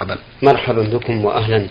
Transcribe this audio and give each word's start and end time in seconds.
مرحبا 0.00 0.18
مرحبا 0.42 0.82
بكم 0.82 1.24
وأهلا. 1.24 1.68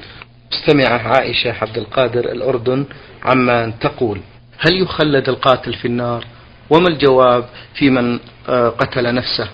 مستمعة 0.51 0.97
عائشة 0.97 1.51
عبد 1.61 1.77
القادر 1.77 2.31
الأردن 2.31 2.85
عما 3.23 3.73
تقول 3.81 4.19
هل 4.57 4.81
يخلد 4.81 5.29
القاتل 5.29 5.73
في 5.73 5.85
النار؟ 5.85 6.25
وما 6.69 6.87
الجواب 6.87 7.45
في 7.73 7.89
من 7.89 8.19
آه، 8.49 8.69
قتل 8.69 9.15
نفسه؟ 9.15 9.49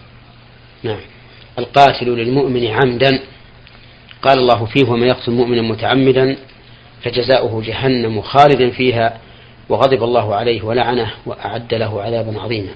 نعم. 0.83 0.99
القاتل 1.59 2.05
للمؤمن 2.05 2.67
عمدا. 2.67 3.19
قال 4.21 4.39
الله 4.39 4.65
فيه 4.65 4.89
ومن 4.89 5.07
يقتل 5.07 5.31
مؤمنا 5.31 5.61
متعمدا 5.61 6.37
فجزاؤه 7.03 7.61
جهنم 7.65 8.21
خالدا 8.21 8.69
فيها 8.69 9.19
وغضب 9.69 10.03
الله 10.03 10.35
عليه 10.35 10.61
ولعنه 10.61 11.11
وأعد 11.25 11.73
له 11.73 12.01
عذابا 12.01 12.41
عظيما. 12.41 12.71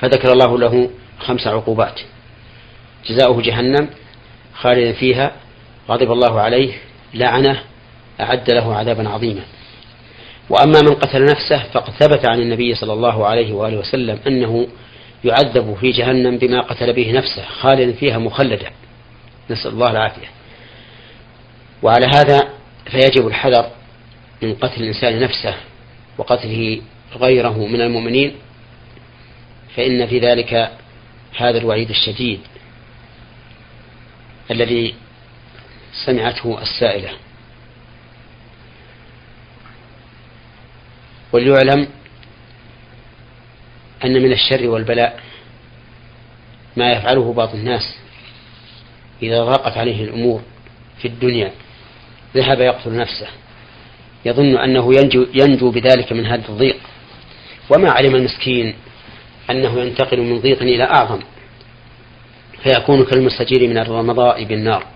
فذكر 0.00 0.32
الله 0.32 0.58
له 0.58 0.90
خمس 1.18 1.46
عقوبات. 1.46 2.00
جزاؤه 3.08 3.42
جهنم 3.42 3.88
خالدا 4.54 4.92
فيها 4.92 5.32
غضب 5.88 6.12
الله 6.12 6.40
عليه 6.40 6.72
لعنه 7.14 7.62
أعد 8.20 8.50
له 8.50 8.74
عذابا 8.74 9.08
عظيما. 9.08 9.42
وأما 10.50 10.80
من 10.80 10.94
قتل 10.94 11.24
نفسه 11.24 11.62
فقد 11.72 11.92
ثبت 11.92 12.28
عن 12.28 12.40
النبي 12.40 12.74
صلى 12.74 12.92
الله 12.92 13.26
عليه 13.26 13.52
وآله 13.52 13.76
وسلم 13.78 14.18
أنه 14.26 14.68
يعذب 15.24 15.76
في 15.80 15.90
جهنم 15.90 16.38
بما 16.38 16.60
قتل 16.60 16.92
به 16.92 17.12
نفسه 17.12 17.44
خالدا 17.60 17.92
فيها 17.92 18.18
مخلدا. 18.18 18.70
نسأل 19.50 19.70
الله 19.70 19.90
العافية. 19.90 20.26
وعلى 21.82 22.06
هذا 22.06 22.48
فيجب 22.90 23.26
الحذر 23.26 23.70
من 24.42 24.54
قتل 24.54 24.82
الإنسان 24.82 25.20
نفسه 25.20 25.54
وقتله 26.18 26.80
غيره 27.16 27.66
من 27.66 27.80
المؤمنين 27.80 28.34
فإن 29.76 30.06
في 30.06 30.18
ذلك 30.18 30.70
هذا 31.36 31.58
الوعيد 31.58 31.90
الشديد. 31.90 32.40
الذي 34.50 34.94
سمعته 36.06 36.62
السائلة. 36.62 37.10
وليعلم 41.32 41.88
أن 44.04 44.22
من 44.22 44.32
الشر 44.32 44.68
والبلاء 44.68 45.20
ما 46.76 46.92
يفعله 46.92 47.32
بعض 47.32 47.54
الناس 47.54 47.98
إذا 49.22 49.44
ضاقت 49.44 49.76
عليه 49.76 50.04
الأمور 50.04 50.42
في 51.02 51.08
الدنيا 51.08 51.52
ذهب 52.34 52.60
يقتل 52.60 52.96
نفسه. 52.96 53.28
يظن 54.24 54.56
أنه 54.56 54.94
ينجو, 54.94 55.26
ينجو 55.34 55.70
بذلك 55.70 56.12
من 56.12 56.26
هذا 56.26 56.48
الضيق. 56.48 56.76
وما 57.70 57.90
علم 57.90 58.14
المسكين 58.14 58.74
أنه 59.50 59.80
ينتقل 59.80 60.20
من 60.20 60.40
ضيق 60.40 60.62
إلى 60.62 60.84
أعظم. 60.84 61.20
فيكون 62.64 63.04
كالمستجير 63.04 63.68
من 63.68 63.78
الرمضاء 63.78 64.44
بالنار. 64.44 64.86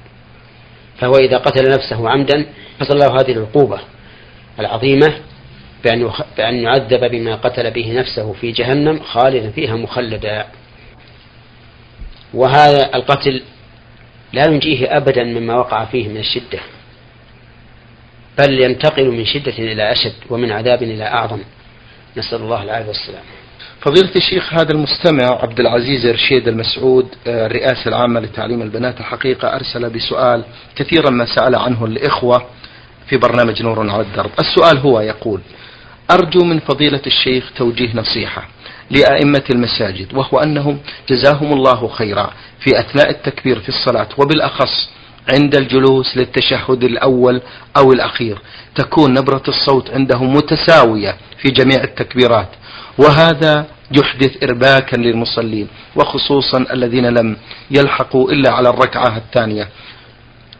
فهو 0.98 1.12
إذا 1.16 1.38
قتل 1.38 1.70
نفسه 1.70 2.10
عمدا 2.10 2.46
حصل 2.80 2.98
له 2.98 3.20
هذه 3.20 3.32
العقوبة 3.32 3.80
العظيمة 4.60 5.14
بأن 5.84 6.10
بأن 6.36 6.54
يعذب 6.54 7.10
بما 7.10 7.34
قتل 7.34 7.70
به 7.70 7.92
نفسه 7.92 8.32
في 8.32 8.52
جهنم 8.52 9.00
خالدا 9.00 9.50
فيها 9.50 9.76
مخلدا. 9.76 10.46
وهذا 12.34 12.94
القتل 12.94 13.42
لا 14.32 14.46
ينجيه 14.48 14.96
أبدا 14.96 15.24
مما 15.24 15.54
وقع 15.54 15.84
فيه 15.84 16.08
من 16.08 16.16
الشدة 16.16 16.58
بل 18.38 18.60
ينتقل 18.60 19.10
من 19.10 19.24
شدة 19.24 19.58
إلى 19.58 19.92
أشد 19.92 20.14
ومن 20.30 20.52
عذاب 20.52 20.82
إلى 20.82 21.04
أعظم. 21.04 21.40
نسأل 22.16 22.40
الله 22.40 22.62
العافية 22.62 22.88
والسلام. 22.88 23.24
فضيلة 23.84 24.10
الشيخ 24.16 24.54
هذا 24.54 24.70
المستمع 24.72 25.24
عبد 25.42 25.60
العزيز 25.60 26.06
رشيد 26.06 26.48
المسعود 26.48 27.06
آه، 27.26 27.46
الرئاسة 27.46 27.88
العامة 27.88 28.20
لتعليم 28.20 28.62
البنات 28.62 29.00
الحقيقة 29.00 29.48
أرسل 29.54 29.90
بسؤال 29.90 30.44
كثيرا 30.76 31.10
ما 31.10 31.26
سأل 31.26 31.54
عنه 31.54 31.84
الإخوة 31.84 32.46
في 33.08 33.16
برنامج 33.16 33.62
نور 33.62 33.90
على 33.90 34.02
الدرب. 34.02 34.30
السؤال 34.40 34.78
هو 34.78 35.00
يقول 35.00 35.40
أرجو 36.10 36.44
من 36.44 36.58
فضيلة 36.58 37.00
الشيخ 37.06 37.52
توجيه 37.56 37.96
نصيحة 37.96 38.48
لأئمة 38.90 39.44
المساجد 39.50 40.14
وهو 40.14 40.38
أنهم 40.38 40.78
جزاهم 41.08 41.52
الله 41.52 41.88
خيرا 41.88 42.30
في 42.60 42.80
أثناء 42.80 43.10
التكبير 43.10 43.60
في 43.60 43.68
الصلاة 43.68 44.08
وبالأخص 44.18 44.90
عند 45.32 45.54
الجلوس 45.56 46.16
للتشهد 46.16 46.84
الأول 46.84 47.40
أو 47.76 47.92
الأخير 47.92 48.38
تكون 48.74 49.14
نبرة 49.14 49.42
الصوت 49.48 49.90
عندهم 49.90 50.34
متساوية 50.34 51.16
في 51.38 51.48
جميع 51.48 51.84
التكبيرات. 51.84 52.48
وهذا 52.98 53.66
يحدث 53.98 54.42
إرباكا 54.42 54.96
للمصلين 54.96 55.68
وخصوصا 55.96 56.64
الذين 56.72 57.06
لم 57.06 57.36
يلحقوا 57.70 58.30
إلا 58.32 58.52
على 58.52 58.68
الركعة 58.68 59.16
الثانية. 59.16 59.68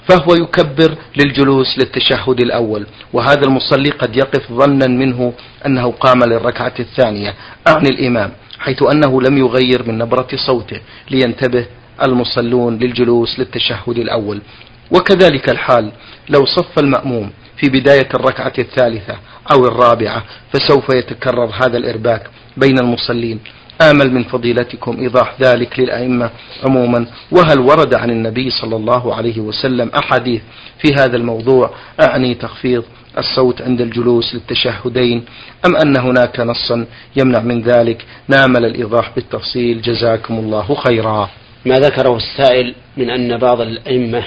فهو 0.08 0.34
يكبر 0.34 0.96
للجلوس 1.16 1.78
للتشهد 1.78 2.40
الأول 2.40 2.86
وهذا 3.12 3.42
المصلي 3.42 3.90
قد 3.90 4.16
يقف 4.16 4.52
ظنا 4.52 4.86
منه 4.86 5.32
أنه 5.66 5.90
قام 5.90 6.24
للركعة 6.24 6.74
الثانية 6.80 7.34
أعني 7.68 7.88
الإمام 7.88 8.32
حيث 8.58 8.82
أنه 8.82 9.22
لم 9.22 9.38
يغير 9.38 9.88
من 9.88 9.98
نبرة 9.98 10.28
صوته 10.46 10.80
لينتبه 11.10 11.66
المصلون 12.02 12.78
للجلوس 12.78 13.38
للتشهد 13.38 13.98
الأول. 13.98 14.42
وكذلك 14.90 15.48
الحال 15.50 15.92
لو 16.28 16.44
صف 16.46 16.78
المأموم 16.78 17.30
في 17.56 17.68
بداية 17.68 18.08
الركعة 18.14 18.52
الثالثة 18.58 19.16
أو 19.52 19.66
الرابعة 19.66 20.24
فسوف 20.52 20.88
يتكرر 20.88 21.50
هذا 21.62 21.78
الإرباك 21.78 22.22
بين 22.56 22.78
المصلين. 22.78 23.40
آمل 23.82 24.14
من 24.14 24.24
فضيلتكم 24.24 25.00
إيضاح 25.00 25.34
ذلك 25.40 25.80
للأئمة 25.80 26.30
عموما. 26.64 27.06
وهل 27.30 27.60
ورد 27.60 27.94
عن 27.94 28.10
النبي 28.10 28.50
صلى 28.50 28.76
الله 28.76 29.14
عليه 29.14 29.40
وسلم 29.40 29.90
أحاديث 29.98 30.42
في 30.78 30.94
هذا 30.94 31.16
الموضوع؟ 31.16 31.70
أعني 32.00 32.34
تخفيض 32.34 32.84
الصوت 33.18 33.62
عند 33.62 33.80
الجلوس 33.80 34.34
للتشهدين 34.34 35.24
أم 35.66 35.76
أن 35.76 35.96
هناك 35.96 36.40
نصا 36.40 36.86
يمنع 37.16 37.40
من 37.40 37.62
ذلك؟ 37.62 38.04
نامل 38.28 38.64
الإيضاح 38.64 39.10
بالتفصيل. 39.14 39.82
جزاكم 39.82 40.38
الله 40.38 40.74
خيرا. 40.74 41.30
ما 41.66 41.78
ذكره 41.78 42.16
السائل 42.16 42.74
من 42.96 43.10
أن 43.10 43.38
بعض 43.38 43.60
الأئمة 43.60 44.24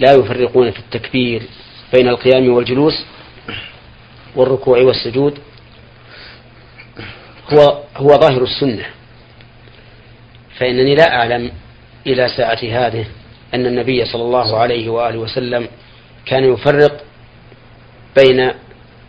لا 0.00 0.12
يفرقون 0.12 0.70
في 0.70 0.78
التكبير 0.78 1.42
بين 1.92 2.08
القيام 2.08 2.52
والجلوس 2.52 3.04
والركوع 4.36 4.78
والسجود 4.78 5.38
هو 7.52 7.82
هو 7.96 8.08
ظاهر 8.08 8.42
السنة. 8.42 8.86
فإنني 10.58 10.94
لا 10.94 11.16
أعلم 11.16 11.52
إلى 12.06 12.28
ساعة 12.28 12.58
هذه 12.62 13.06
أن 13.54 13.66
النبي 13.66 14.04
صلى 14.04 14.22
الله 14.22 14.58
عليه 14.58 14.88
وآله 14.88 15.18
وسلم 15.18 15.68
كان 16.26 16.52
يفرق 16.52 17.04
بين 18.16 18.52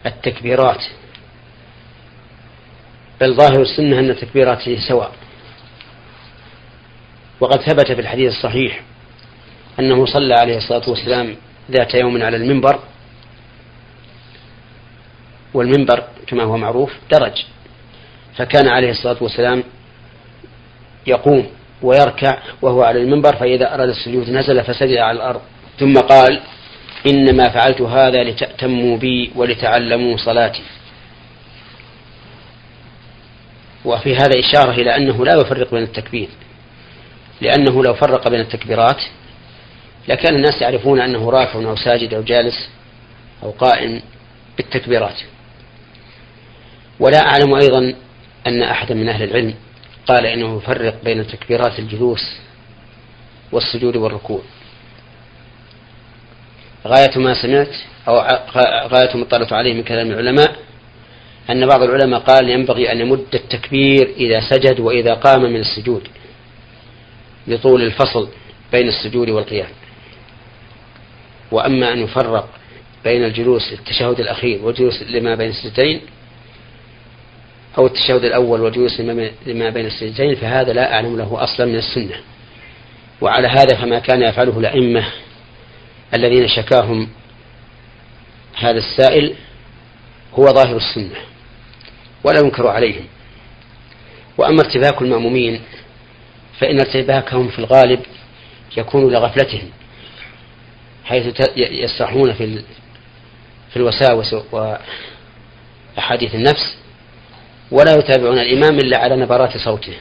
التكبيرات. 0.06 0.84
بل 3.22 3.34
ظاهر 3.34 3.62
السنة 3.62 4.00
أن 4.00 4.16
تكبيراته 4.16 4.80
سواء. 4.88 5.12
وقد 7.40 7.62
ثبت 7.62 7.92
في 7.92 8.02
الحديث 8.02 8.32
الصحيح 8.32 8.82
أنه 9.80 10.06
صلى 10.06 10.34
عليه 10.34 10.58
الصلاة 10.58 10.90
والسلام 10.90 11.36
ذات 11.72 11.94
يوم 11.94 12.24
على 12.24 12.38
المنبر 12.38 12.80
والمنبر 15.54 16.04
كما 16.28 16.44
هو 16.44 16.58
معروف 16.58 16.94
درج. 17.12 17.44
فكان 18.38 18.68
عليه 18.68 18.92
الصلاة 18.92 19.18
والسلام 19.22 19.64
يقوم 21.08 21.48
ويركع 21.82 22.38
وهو 22.62 22.84
على 22.84 23.02
المنبر 23.02 23.36
فإذا 23.36 23.74
أراد 23.74 23.90
السجود 23.90 24.30
نزل 24.30 24.64
فسجد 24.64 24.98
على 24.98 25.16
الأرض. 25.16 25.42
ثم 25.80 25.94
قال 25.94 26.42
إنما 27.08 27.50
فعلت 27.50 27.82
هذا 27.82 28.24
لتأتموا 28.24 28.98
بي 28.98 29.32
ولتعلموا 29.36 30.18
صلاتي. 30.18 30.64
وفي 33.86 34.16
هذا 34.16 34.40
إشارة 34.40 34.72
إلى 34.72 34.96
أنه 34.96 35.26
لا 35.26 35.34
يفرق 35.42 35.72
بين 35.72 35.84
التكبير. 35.84 36.30
لأنه 37.42 37.84
لو 37.84 37.94
فرق 37.94 38.28
بين 38.28 38.40
التكبيرات 38.40 39.02
لكان 40.08 40.36
الناس 40.36 40.62
يعرفون 40.62 41.02
أنه 41.02 41.30
راكع 41.30 41.56
أو 41.56 41.76
ساجد 41.76 42.14
أو 42.14 42.22
جالس 42.22 42.70
أو 43.44 43.52
قائم 43.52 44.02
بالتكبيرات. 44.58 45.16
ولا 47.00 47.28
أعلم 47.28 47.54
أيضا 47.54 47.94
أن 48.48 48.62
أحدا 48.62 48.96
من 48.96 49.10
أهل 49.10 49.24
العلم 49.24 49.54
قال 50.08 50.26
إنه 50.26 50.58
يفرق 50.58 51.04
بين 51.04 51.28
تكبيرات 51.28 51.80
الجلوس 51.80 52.38
والسجود 53.52 53.96
والركوع. 53.96 54.42
غاية 56.88 57.18
ما 57.18 57.42
سمعت 57.42 57.76
أو 58.08 58.20
غاية 58.88 59.18
ما 59.18 59.24
اطلعت 59.24 59.54
عليه 59.54 59.74
من 59.74 59.84
كلام 59.84 60.12
العلماء 60.12 60.56
أن 61.50 61.66
بعض 61.68 61.82
العلماء 61.84 62.20
قال 62.20 62.50
ينبغي 62.50 62.92
أن 62.92 63.00
يمد 63.00 63.26
التكبير 63.34 64.14
إذا 64.18 64.50
سجد 64.50 64.80
وإذا 64.80 65.14
قام 65.14 65.42
من 65.42 65.60
السجود 65.60 66.08
لطول 67.48 67.82
الفصل 67.82 68.30
بين 68.72 68.88
السجود 68.88 69.30
والقيام. 69.30 69.70
وأما 71.52 71.94
أن 71.94 72.00
يفرق 72.00 72.50
بين 73.04 73.24
الجلوس 73.24 73.74
التشهد 73.74 74.20
الأخير 74.20 74.66
والجلوس 74.66 75.02
لما 75.02 75.36
بين 75.36 75.50
السجدين 75.50 76.02
أو 77.78 77.86
التشهد 77.86 78.26
الأول 78.26 78.62
والجلوس 78.62 79.00
لما 79.46 79.70
بين 79.70 79.86
السجدين 79.86 80.36
فهذا 80.36 80.74
لا 80.74 80.94
أعلم 80.94 81.18
له 81.18 81.44
أصلا 81.44 81.66
من 81.66 81.76
السنة. 81.76 82.16
وعلى 83.22 83.48
هذا 83.48 83.76
فما 83.82 84.00
كان 84.00 84.22
يفعله 84.22 84.60
الأئمة 84.60 85.06
الذين 86.16 86.48
شكاهم 86.48 87.10
هذا 88.56 88.78
السائل 88.78 89.34
هو 90.34 90.46
ظاهر 90.46 90.78
السنة 90.78 91.16
ولا 92.24 92.40
ينكر 92.40 92.68
عليهم. 92.68 93.06
وأما 94.38 94.62
ارتباك 94.62 95.02
المأمومين 95.02 95.62
فإن 96.60 96.80
ارتباكهم 96.80 97.48
في 97.48 97.60
الغالب 97.60 98.00
يكون 98.78 99.12
لغفلتهم 99.12 99.70
حيث 101.06 101.42
يسرحون 101.58 102.34
في 102.34 102.64
في 103.70 103.78
الوساوس 103.78 104.36
وأحاديث 104.52 106.36
النفس 106.36 106.78
ولا 107.74 107.96
يتابعون 107.96 108.40
الإمام 108.40 108.80
إلا 108.80 108.98
على 108.98 109.16
نبرات 109.16 109.58
صوته. 109.58 109.94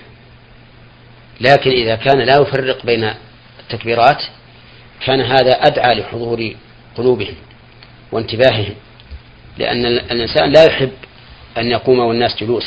لكن 1.40 1.70
إذا 1.70 1.96
كان 1.96 2.18
لا 2.20 2.36
يفرق 2.36 2.86
بين 2.86 3.14
التكبيرات 3.60 4.22
كان 5.06 5.20
هذا 5.20 5.50
أدعى 5.50 5.94
لحضور 5.94 6.54
قلوبهم 6.96 7.34
وانتباههم 8.12 8.74
لأن 9.58 9.86
الإنسان 9.86 10.52
لا 10.52 10.64
يحب 10.64 10.92
أن 11.58 11.66
يقوم 11.70 11.98
والناس 11.98 12.36
جلوس 12.40 12.64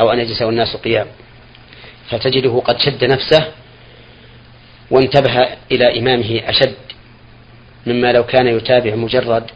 أو 0.00 0.12
أن 0.12 0.18
يجلس 0.18 0.42
والناس 0.42 0.76
قيام. 0.76 1.06
فتجده 2.10 2.62
قد 2.64 2.78
شد 2.80 3.04
نفسه 3.04 3.52
وانتبه 4.90 5.48
إلى 5.72 5.98
إمامه 5.98 6.42
أشد 6.46 6.74
مما 7.86 8.12
لو 8.12 8.24
كان 8.24 8.46
يتابع 8.46 8.94
مجرد 8.94 9.50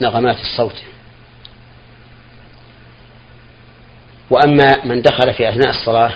نغمات 0.00 0.40
الصوت. 0.40 0.74
وأما 4.30 4.84
من 4.84 5.02
دخل 5.02 5.34
في 5.34 5.48
أثناء 5.48 5.70
الصلاة 5.70 6.12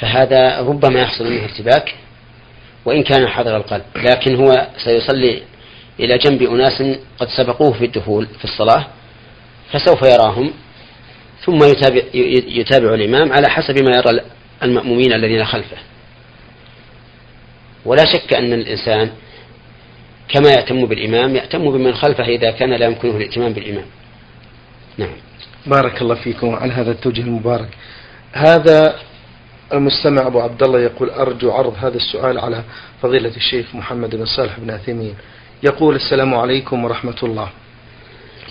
فهذا 0.00 0.60
ربما 0.60 1.00
يحصل 1.00 1.30
منه 1.30 1.44
ارتباك 1.44 1.94
وإن 2.84 3.02
كان 3.02 3.28
حضر 3.28 3.56
القلب 3.56 3.84
لكن 3.96 4.36
هو 4.36 4.66
سيصلي 4.84 5.42
إلى 6.00 6.18
جنب 6.18 6.42
أناس 6.42 6.82
قد 7.18 7.28
سبقوه 7.28 7.72
في 7.72 7.84
الدخول 7.84 8.26
في 8.38 8.44
الصلاة 8.44 8.86
فسوف 9.72 10.02
يراهم 10.02 10.52
ثم 11.44 11.64
يتابع, 11.64 12.02
يتابع 12.48 12.94
الإمام 12.94 13.32
على 13.32 13.48
حسب 13.48 13.82
ما 13.82 13.96
يرى 13.96 14.20
المأمومين 14.62 15.12
الذين 15.12 15.44
خلفه. 15.44 15.76
ولا 17.84 18.04
شك 18.04 18.34
أن 18.34 18.52
الإنسان 18.52 19.10
كما 20.28 20.50
يأتم 20.50 20.86
بالإمام 20.86 21.36
يأتم 21.36 21.70
بمن 21.70 21.94
خلفه 21.94 22.24
إذا 22.24 22.50
كان 22.50 22.70
لا 22.74 22.86
يمكنه 22.86 23.16
الائتمام 23.16 23.52
بالإمام. 23.52 23.84
نعم. 24.98 25.16
بارك 25.66 26.02
الله 26.02 26.14
فيكم 26.14 26.54
على 26.54 26.72
هذا 26.72 26.90
التوجه 26.90 27.20
المبارك. 27.20 27.68
هذا 28.32 28.94
المستمع 29.72 30.26
أبو 30.26 30.40
عبد 30.40 30.62
الله 30.62 30.80
يقول 30.80 31.10
أرجو 31.10 31.50
عرض 31.50 31.74
هذا 31.78 31.96
السؤال 31.96 32.38
على 32.38 32.64
فضيلة 33.02 33.36
الشيخ 33.36 33.74
محمد 33.74 34.16
بن 34.16 34.24
صالح 34.24 34.60
بن 34.60 34.70
عثيمين. 34.70 35.14
يقول 35.62 35.94
السلام 35.96 36.34
عليكم 36.34 36.84
ورحمة 36.84 37.16
الله. 37.22 37.48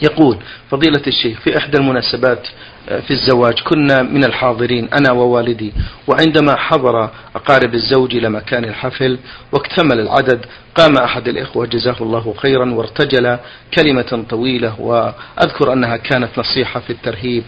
يقول 0.02 0.38
فضيلة 0.72 1.02
الشيخ 1.08 1.40
في 1.40 1.58
إحدى 1.58 1.78
المناسبات 1.78 2.48
في 2.88 3.12
الزواج 3.12 3.60
كنا 3.60 4.01
من 4.01 4.24
الحاضرين 4.24 4.89
أنا 4.94 5.12
ووالدي 5.12 5.74
وعندما 6.07 6.56
حضر 6.57 7.10
أقارب 7.36 7.74
الزوج 7.74 8.16
إلى 8.16 8.30
مكان 8.30 8.63
الحفل 8.66 9.18
واكتمل 9.51 10.00
العدد 10.00 10.45
قام 10.75 10.98
أحد 10.98 11.28
الإخوة 11.28 11.66
جزاه 11.66 11.95
الله 12.01 12.33
خيرا 12.38 12.74
وارتجل 12.74 13.38
كلمة 13.74 14.25
طويلة 14.30 14.81
وأذكر 14.81 15.74
أنها 15.74 15.98
كانت 15.98 16.30
نصيحة 16.38 16.80
في 16.80 16.89
الترهيب. 16.89 17.44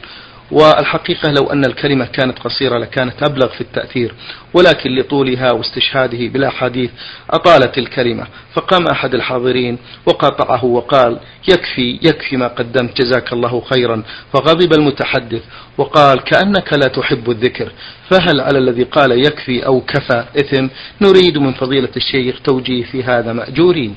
والحقيقة 0.52 1.32
لو 1.32 1.52
أن 1.52 1.66
الكلمة 1.66 2.06
كانت 2.06 2.40
قصيرة 2.40 2.78
لكانت 2.78 3.24
أبلغ 3.24 3.48
في 3.48 3.62
التأثير 3.62 4.14
ولكن 4.54 4.96
لطولها 4.96 5.52
واستشهاده 5.52 6.28
بالأحاديث 6.28 6.90
أطالت 7.30 7.78
الكلمة 7.78 8.28
فقام 8.54 8.88
أحد 8.88 9.14
الحاضرين 9.16 9.78
وقاطعه 10.06 10.66
وقال 10.66 11.20
يكفي 11.50 12.00
يكفي 12.02 12.38
ما 12.38 12.48
قدمت 12.48 13.02
جزاك 13.02 13.34
الله 13.34 13.62
خيرا. 13.62 14.04
فغضب 14.34 14.74
المتحدث 14.74 15.42
وقال 15.78 16.20
كأنك 16.24 16.74
لا 16.74 16.88
تحب 16.88 17.30
الذكر 17.30 17.72
فهل 18.10 18.42
على 18.42 18.58
الذي 18.60 18.84
قال 18.84 19.26
يكفي 19.26 19.66
أو 19.66 19.82
كفى 19.82 20.26
إثم؟ 20.38 20.68
نريد 21.02 21.38
من 21.38 21.54
فضيلة 21.54 21.92
الشيخ 21.98 22.42
توجيه 22.42 22.84
في 22.84 23.04
هذا 23.04 23.34
مأجورين. 23.34 23.96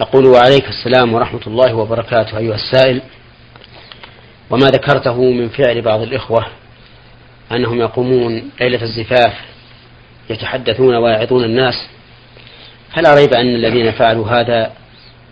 أقول 0.00 0.26
وعليك 0.26 0.68
السلام 0.68 1.14
ورحمة 1.14 1.40
الله 1.46 1.74
وبركاته 1.74 2.38
أيها 2.38 2.54
السائل. 2.54 3.00
وما 4.50 4.66
ذكرته 4.66 5.22
من 5.22 5.48
فعل 5.48 5.80
بعض 5.82 6.00
الإخوة 6.00 6.46
أنهم 7.52 7.80
يقومون 7.80 8.50
ليلة 8.60 8.82
الزفاف 8.82 9.32
يتحدثون 10.30 10.94
ويعظون 10.94 11.44
الناس. 11.44 11.74
فلا 12.96 13.14
ريب 13.14 13.34
أن 13.34 13.54
الذين 13.54 13.92
فعلوا 13.92 14.28
هذا 14.28 14.72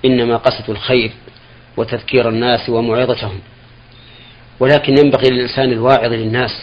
إنما 0.05 0.37
قصدوا 0.37 0.75
الخير 0.75 1.11
وتذكير 1.77 2.29
الناس 2.29 2.69
وموعظتهم 2.69 3.41
ولكن 4.61 4.99
ينبغي 4.99 5.31
للإنسان 5.31 5.73
الواعظ 5.73 6.13
للناس 6.13 6.63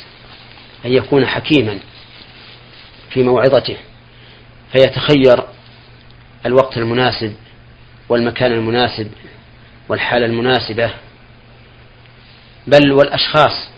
أن 0.86 0.94
يكون 0.94 1.26
حكيما 1.26 1.80
في 3.10 3.24
موعظته 3.24 3.76
فيتخير 4.72 5.44
الوقت 6.46 6.78
المناسب 6.78 7.34
والمكان 8.10 8.52
المناسب 8.52 9.12
والحالة 9.90 10.26
المناسبة 10.26 10.90
بل 12.68 12.92
والأشخاص. 12.92 13.70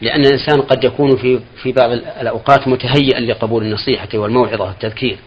لأن 0.00 0.20
الإنسان 0.20 0.60
قد 0.62 0.84
يكون 0.84 1.16
في 1.16 1.40
في 1.62 1.72
بعض 1.72 1.90
الأوقات 1.90 2.68
متهيئا 2.68 3.20
لقبول 3.20 3.62
النصيحة 3.62 4.08
والموعظة 4.14 4.64
والتذكير 4.64 5.18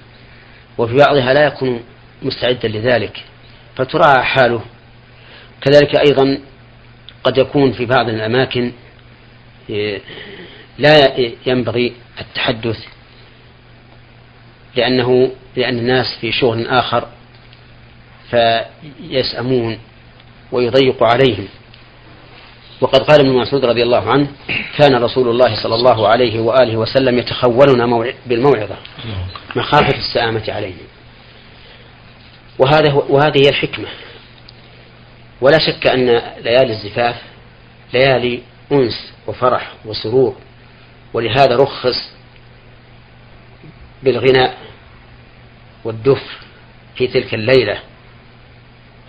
وفي 0.78 0.98
بعضها 0.98 1.34
لا 1.34 1.46
يكون 1.46 1.84
مستعدا 2.24 2.68
لذلك. 2.68 3.24
فتراعى 3.76 4.24
حاله. 4.24 4.62
كذلك 5.62 5.96
أيضا 5.96 6.38
قد 7.24 7.38
يكون 7.38 7.72
في 7.72 7.86
بعض 7.86 8.10
الأماكن 8.10 8.72
لا 10.78 11.18
ينبغي 11.46 11.94
التحدث 12.22 12.78
لأنه 14.76 15.32
لأن 15.56 15.78
الناس 15.78 16.18
في 16.22 16.32
شغل 16.32 16.68
آخر 16.68 17.08
فيسأمون 18.30 19.78
ويضيق 20.52 21.04
عليهم. 21.04 21.48
وقد 22.84 23.04
قال 23.04 23.20
ابن 23.20 23.34
مسعود 23.34 23.66
رضي 23.66 23.84
الله 23.84 24.12
عنه 24.12 24.28
كان 24.78 24.96
رسول 24.96 25.30
الله 25.30 25.64
صلى 25.64 25.76
الله 25.76 26.08
عليه 26.08 26.40
وآله 26.40 26.78
وسلم 26.78 27.18
يتخولنا 27.18 28.14
بالموعظة 28.26 28.76
مخافة 29.56 29.98
السآمة 29.98 30.44
عليه 30.48 30.74
وهذا 32.60 32.94
وهذه 32.94 33.38
هي 33.46 33.50
الحكمة. 33.50 33.88
ولا 35.42 35.58
شك 35.60 35.88
أن 35.88 36.06
ليالي 36.44 36.74
الزفاف 36.74 37.16
ليالي 37.94 38.42
أنس 38.72 39.14
وفرح 39.28 39.72
وسرور 39.86 40.36
ولهذا 41.14 41.56
رخص 41.56 42.12
بالغناء 44.04 44.58
والدف 45.84 46.24
في 46.96 47.08
تلك 47.08 47.34
الليلة 47.34 47.80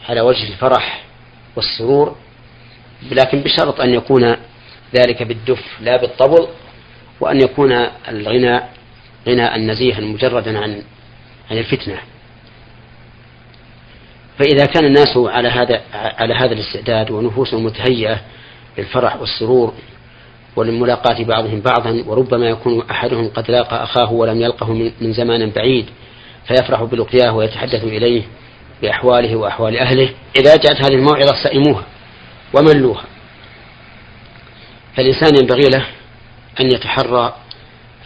على 0.09 0.21
وجه 0.21 0.49
الفرح 0.49 1.02
والسرور 1.57 2.16
لكن 3.11 3.40
بشرط 3.40 3.80
أن 3.80 3.94
يكون 3.94 4.37
ذلك 4.94 5.23
بالدف 5.23 5.62
لا 5.80 5.96
بالطبل 5.96 6.46
وأن 7.20 7.40
يكون 7.40 7.73
الغناء 8.08 8.73
غناء 9.28 9.58
نزيها 9.58 10.00
مجردا 10.00 10.58
عن 10.58 10.82
عن 11.50 11.58
الفتنة. 11.58 11.99
فإذا 14.38 14.66
كان 14.66 14.84
الناس 14.84 15.16
على 15.16 15.49
هذا 15.49 15.80
على 15.92 16.34
هذا 16.34 16.52
الاستعداد 16.52 17.11
ونفوسهم 17.11 17.64
متهيئة 17.64 18.20
للفرح 18.78 19.16
والسرور 19.16 19.75
ولملاقاة 20.56 21.25
بعضهم 21.25 21.61
بعضا 21.61 22.04
وربما 22.06 22.49
يكون 22.49 22.82
أحدهم 22.90 23.28
قد 23.28 23.50
لاقى 23.50 23.82
أخاه 23.82 24.12
ولم 24.12 24.40
يلقه 24.40 24.73
من 25.00 25.12
زمان 25.12 25.50
بعيد 25.50 25.87
فيفرح 26.49 26.82
بلقياه 26.82 27.37
ويتحدث 27.37 27.84
إليه 27.84 28.23
بأحواله 28.82 29.37
وأحوال 29.37 29.78
أهله. 29.78 30.08
إذا 30.37 30.56
جاءت 30.56 30.84
هذه 30.84 30.94
الموعظة 30.94 31.34
سئموها 31.42 31.84
وملوها. 32.54 33.04
فالإنسان 34.96 35.37
ينبغي 35.37 35.68
له 35.68 35.87
أن 36.61 36.66
يتحرى 36.66 37.37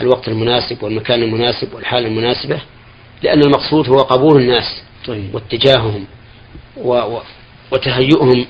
الوقت 0.00 0.28
المناسب 0.28 0.82
والمكان 0.82 1.22
المناسب 1.22 1.74
والحالة 1.74 2.06
المناسبة 2.06 2.60
لأن 3.22 3.40
المقصود 3.40 3.88
هو 3.88 3.96
قبول 3.96 4.42
الناس 4.42 4.82
طيب. 5.06 5.34
واتجاههم 5.34 6.06
و 6.76 6.92
و 6.92 7.22
وتهيئهم 7.72 8.46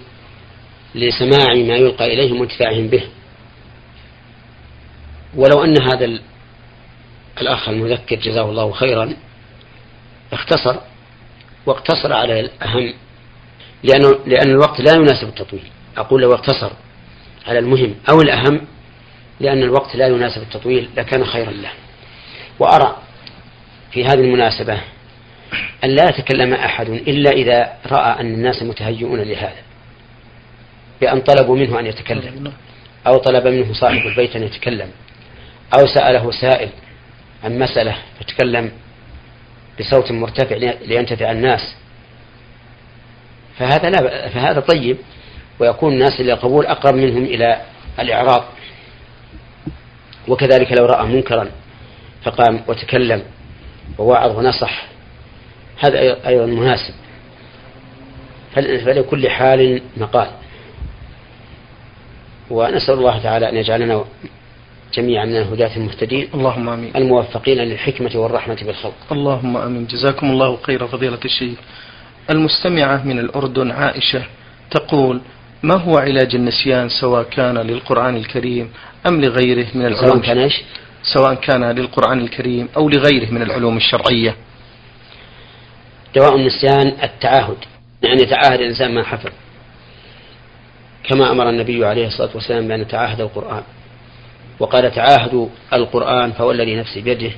لسماع 0.94 1.54
ما 1.54 1.76
يلقى 1.76 2.14
إليهم 2.14 2.40
وانتفاعهم 2.40 2.88
به. 2.88 3.02
ولو 5.34 5.64
أن 5.64 5.82
هذا 5.82 6.20
الأخ 7.40 7.68
المذكر 7.68 8.16
جزاه 8.16 8.50
الله 8.50 8.72
خيرا 8.72 9.14
اختصر 10.32 10.76
واقتصر 11.66 12.12
على 12.12 12.40
الأهم 12.40 12.94
لأنه 13.82 14.18
لأن 14.26 14.50
الوقت 14.50 14.80
لا 14.80 14.92
يناسب 14.92 15.28
التطويل. 15.28 15.70
أقول 16.00 16.22
لو 16.22 16.34
اقتصر 16.34 16.70
على 17.46 17.58
المهم 17.58 17.94
أو 18.10 18.20
الأهم 18.20 18.60
لأن 19.40 19.62
الوقت 19.62 19.96
لا 19.96 20.06
يناسب 20.06 20.42
التطويل 20.42 20.88
لكان 20.96 21.24
خيرا 21.24 21.50
له. 21.50 21.70
وأرى 22.58 22.96
في 23.92 24.04
هذه 24.04 24.20
المناسبة 24.20 24.80
أن 25.84 25.90
لا 25.90 26.04
يتكلم 26.04 26.54
أحد 26.54 26.88
إلا 26.88 27.30
إذا 27.30 27.72
رأى 27.86 28.20
أن 28.20 28.34
الناس 28.34 28.62
متهيئون 28.62 29.20
لهذا 29.20 29.62
بأن 31.00 31.20
طلبوا 31.20 31.56
منه 31.56 31.80
أن 31.80 31.86
يتكلم 31.86 32.52
أو 33.06 33.16
طلب 33.16 33.46
منه 33.46 33.72
صاحب 33.72 34.06
البيت 34.06 34.36
أن 34.36 34.42
يتكلم 34.42 34.90
أو 35.78 35.86
سأله 35.86 36.30
سائل 36.30 36.68
عن 37.44 37.58
مسألة 37.58 37.96
فتكلم 38.20 38.72
بصوت 39.80 40.12
مرتفع 40.12 40.56
لينتفع 40.86 41.30
الناس. 41.30 41.74
فهذا 43.58 43.90
لا 43.90 44.28
فهذا 44.28 44.60
طيب. 44.60 44.96
ويكون 45.60 45.92
الناس 45.92 46.20
إلى 46.20 46.32
القبول 46.32 46.66
أقرب 46.66 46.94
منهم 46.94 47.24
إلى 47.24 47.60
الإعراض 48.00 48.44
وكذلك 50.28 50.72
لو 50.72 50.86
رأى 50.86 51.06
منكرا 51.06 51.50
فقام 52.22 52.60
وتكلم 52.68 53.22
ووعظ 53.98 54.38
ونصح. 54.38 54.86
هذا 55.78 56.28
أيضا 56.28 56.46
مناسب. 56.46 56.94
فلكل 58.56 59.30
حال 59.30 59.82
مقال. 59.96 60.30
ونسأل 62.50 62.94
الله 62.94 63.18
تعالى 63.22 63.48
أن 63.48 63.56
يجعلنا 63.56 64.04
جميعا 64.94 65.24
من 65.24 65.36
الهداة 65.36 65.76
المهتدين. 65.76 66.28
اللهم 66.34 66.68
آمين. 66.68 66.96
الموفقين 66.96 67.58
للحكمة 67.58 68.10
والرحمة 68.14 68.58
بالخلق. 68.62 68.94
اللهم 69.12 69.56
آمين. 69.56 69.86
جزاكم 69.86 70.30
الله 70.30 70.58
خير 70.62 70.86
فضيلة 70.86 71.20
الشيخ. 71.24 71.58
المستمعة 72.30 73.04
من 73.04 73.18
الأردن 73.18 73.70
عائشة 73.70 74.22
تقول 74.70 75.20
ما 75.62 75.76
هو 75.76 75.98
علاج 75.98 76.34
النسيان 76.34 76.88
سواء 76.88 77.22
كان 77.22 77.58
للقرآن 77.58 78.16
الكريم 78.16 78.70
أم 79.06 79.20
لغيره 79.20 79.66
من 79.74 79.86
العلوم؟ 79.86 80.22
سواء 80.22 80.34
كان؟ 80.34 80.50
سواء 81.02 81.34
كان 81.34 81.64
للقرآن 81.64 82.20
الكريم 82.20 82.68
أو 82.76 82.88
لغيره 82.88 83.30
من 83.30 83.42
العلوم 83.42 83.76
الشرعية. 83.76 84.36
دواء 86.14 86.36
النسيان 86.36 86.92
التعاهد 87.02 87.56
يعني 88.02 88.22
يتعاهد 88.22 88.60
الإنسان 88.60 88.94
ما 88.94 89.02
حفظ. 89.02 89.30
كما 91.04 91.30
أمر 91.30 91.48
النبي 91.48 91.84
عليه 91.86 92.06
الصلاة 92.06 92.30
والسلام 92.34 92.68
بأن 92.68 92.80
يتعاهد 92.80 93.20
القرآن. 93.20 93.62
وقال 94.60 94.94
تعاهدوا 94.94 95.48
القرآن 95.72 96.32
فوالذي 96.32 96.76
نفسي 96.76 97.00
بيده 97.00 97.32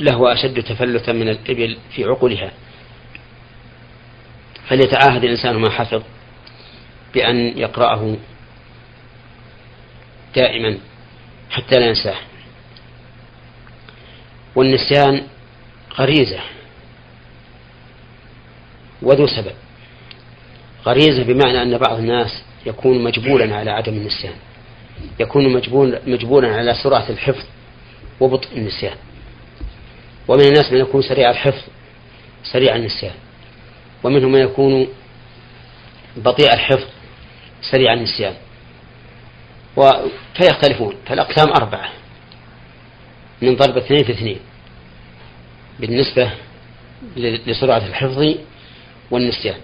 له 0.00 0.32
أشد 0.32 0.62
تفلتا 0.62 1.12
من 1.12 1.28
الإبل 1.28 1.76
في 1.94 2.04
عقلها 2.04 2.50
فليتعاهد 4.68 5.24
الإنسان 5.24 5.56
ما 5.56 5.70
حفظ. 5.70 6.02
بأن 7.14 7.58
يقرأه 7.58 8.16
دائما 10.36 10.78
حتى 11.50 11.78
لا 11.78 11.86
ينساه. 11.86 12.16
والنسيان 14.56 15.22
غريزة 15.98 16.40
وذو 19.02 19.26
سبب. 19.26 19.52
غريزة 20.86 21.22
بمعنى 21.22 21.62
أن 21.62 21.78
بعض 21.78 21.98
الناس 21.98 22.42
يكون 22.66 23.04
مجبولا 23.04 23.56
على 23.56 23.70
عدم 23.70 23.92
النسيان 23.92 24.34
يكون 25.20 25.52
مجبول 25.52 25.98
مجبولا 26.06 26.48
على 26.48 26.74
سرعة 26.74 27.10
الحفظ 27.10 27.44
وبطء 28.20 28.48
النسيان. 28.56 28.96
ومن 30.28 30.42
الناس 30.42 30.72
من 30.72 30.78
يكون 30.78 31.02
سريع 31.02 31.30
الحفظ 31.30 31.62
سريع 32.52 32.76
النسيان. 32.76 33.14
ومنهم 34.04 34.32
من 34.32 34.40
يكون 34.40 34.88
بطيء 36.16 36.54
الحفظ 36.54 36.86
سريع 37.70 37.92
النسيان. 37.92 38.34
فيختلفون. 40.34 40.96
فالأقسام 41.06 41.48
أربعة. 41.48 41.88
من 43.42 43.56
ضرب 43.56 43.76
اثنين 43.76 44.04
في 44.04 44.12
اثنين. 44.12 44.38
بالنسبة 45.80 46.30
لسرعة 47.16 47.86
الحفظ 47.86 48.34
والنسيان. 49.10 49.60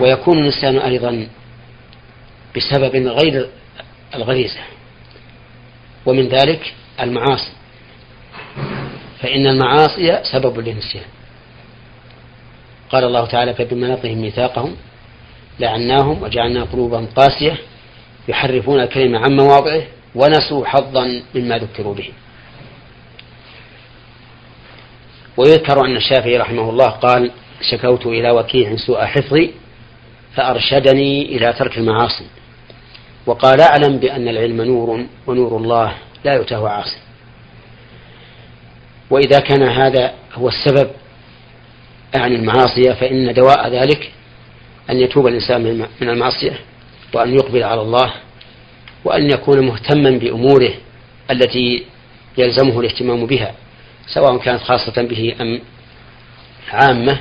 ويكون 0.00 0.38
النسيان 0.38 0.78
أيضا 0.78 1.28
بسبب 2.56 2.96
غير 2.96 3.48
الغريزة. 4.14 4.60
ومن 6.06 6.28
ذلك 6.28 6.74
المعاصي. 7.00 7.52
فإن 9.20 9.46
المعاصي 9.46 10.20
سبب 10.32 10.58
للنسيان. 10.58 11.04
قال 12.90 13.04
الله 13.04 13.26
تعالى 13.26 13.54
فبما 13.54 13.88
نقضهم 13.88 14.18
ميثاقهم 14.18 14.76
لعناهم 15.60 16.22
وجعلنا 16.22 16.64
قلوبهم 16.64 17.06
قاسية 17.06 17.58
يحرفون 18.28 18.80
الكلمة 18.80 19.18
عن 19.18 19.36
مواضعه 19.36 19.82
ونسوا 20.14 20.66
حظا 20.66 21.22
مما 21.34 21.58
ذكروا 21.58 21.94
به. 21.94 22.10
ويذكر 25.36 25.84
أن 25.84 25.96
الشافعي 25.96 26.36
رحمه 26.36 26.70
الله 26.70 26.86
قال 26.86 27.30
شكوت 27.70 28.06
إلى 28.06 28.30
وكيع 28.30 28.76
سوء 28.76 29.04
حفظي 29.04 29.50
فأرشدني 30.34 31.36
إلى 31.36 31.52
ترك 31.52 31.78
المعاصي. 31.78 32.26
وقال 33.26 33.60
أعلم 33.60 33.98
بأن 33.98 34.28
العلم 34.28 34.62
نور 34.62 35.04
ونور 35.26 35.56
الله 35.56 35.94
لا 36.24 36.34
يؤتاه 36.34 36.68
عاصي. 36.68 36.98
وإذا 39.10 39.40
كان 39.40 39.62
هذا 39.62 40.12
هو 40.34 40.48
السبب 40.48 40.90
عن 42.14 42.32
المعاصي 42.32 42.94
فإن 42.94 43.34
دواء 43.34 43.68
ذلك 43.68 44.12
أن 44.90 45.00
يتوب 45.00 45.26
الإنسان 45.26 45.88
من 46.00 46.08
المعصية 46.08 46.58
وأن 47.14 47.34
يقبل 47.34 47.62
على 47.62 47.80
الله 47.80 48.12
وأن 49.04 49.30
يكون 49.30 49.66
مهتما 49.66 50.10
بأموره 50.10 50.72
التي 51.30 51.84
يلزمه 52.38 52.80
الاهتمام 52.80 53.26
بها 53.26 53.54
سواء 54.06 54.38
كانت 54.38 54.62
خاصة 54.62 55.02
به 55.02 55.34
أم 55.40 55.60
عامة. 56.72 57.20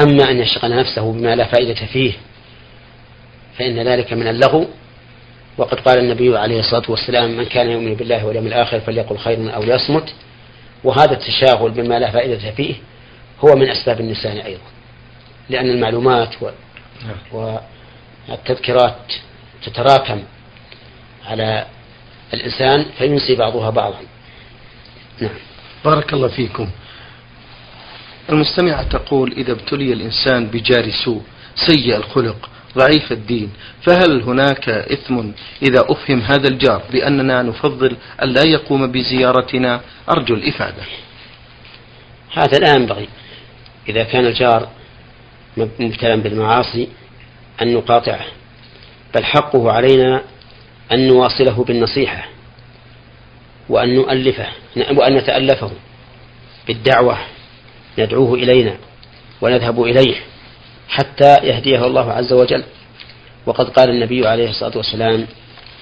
أما 0.00 0.30
أن 0.30 0.40
يشغل 0.40 0.76
نفسه 0.76 1.12
بما 1.12 1.36
لا 1.36 1.44
فائدة 1.44 1.86
فيه 1.86 2.12
فإن 3.58 3.88
ذلك 3.88 4.12
من 4.12 4.28
اللغو. 4.28 4.66
وقد 5.58 5.80
قال 5.80 5.98
النبي 5.98 6.38
عليه 6.38 6.60
الصلاة 6.60 6.90
والسلام 6.90 7.36
من 7.36 7.44
كان 7.44 7.70
يؤمن 7.70 7.94
بالله 7.94 8.26
واليوم 8.26 8.46
الآخر 8.46 8.80
فليقل 8.80 9.18
خيرا 9.18 9.50
أو 9.50 9.62
ليصمت. 9.62 10.14
وهذا 10.84 11.12
التشاغل 11.12 11.70
بما 11.70 11.98
لا 11.98 12.10
فائدة 12.10 12.50
فيه 12.50 12.74
هو 13.44 13.56
من 13.56 13.70
أسباب 13.70 14.00
النسيان 14.00 14.36
أيضا 14.36 14.60
لأن 15.50 15.70
المعلومات 15.70 16.42
والتذكيرات 17.32 19.12
تتراكم 19.62 20.22
على 21.26 21.66
الإنسان 22.34 22.86
فينسي 22.98 23.34
بعضها 23.34 23.70
بعضا. 23.70 24.00
نعم. 25.20 25.30
بارك 25.84 26.12
الله 26.12 26.28
فيكم. 26.28 26.70
المستمعة 28.30 28.82
تقول 28.82 29.32
إذا 29.32 29.52
ابتلي 29.52 29.92
الإنسان 29.92 30.46
بجار 30.46 30.90
سوء 31.04 31.22
سيء 31.66 31.96
الخلق 31.96 32.50
ضعيف 32.78 33.12
الدين 33.12 33.52
فهل 33.82 34.22
هناك 34.22 34.68
إثم 34.68 35.30
إذا 35.62 35.84
أفهم 35.88 36.20
هذا 36.20 36.48
الجار 36.48 36.82
بأننا 36.92 37.42
نفضل 37.42 37.96
أن 38.22 38.28
لا 38.28 38.42
يقوم 38.46 38.92
بزيارتنا؟ 38.92 39.80
أرجو 40.10 40.34
الإفادة. 40.34 40.82
هذا 42.32 42.58
لا 42.58 42.74
ينبغي. 42.74 43.08
إذا 43.88 44.04
كان 44.04 44.26
الجار 44.26 44.68
مبتلا 45.56 46.16
بالمعاصي 46.16 46.88
أن 47.62 47.74
نقاطعه 47.74 48.24
بل 49.14 49.24
حقه 49.24 49.72
علينا 49.72 50.22
أن 50.92 51.08
نواصله 51.08 51.64
بالنصيحة 51.64 52.28
وأن 53.68 53.94
نؤلفه 53.94 54.46
وأن 54.76 55.16
نتألفه 55.16 55.70
بالدعوة 56.66 57.18
ندعوه 57.98 58.34
إلينا 58.34 58.76
ونذهب 59.40 59.82
إليه 59.82 60.16
حتى 60.88 61.34
يهديه 61.42 61.86
الله 61.86 62.12
عز 62.12 62.32
وجل. 62.32 62.64
وقد 63.46 63.68
قال 63.68 63.90
النبي 63.90 64.26
عليه 64.28 64.50
الصلاة 64.50 64.76
والسلام 64.76 65.26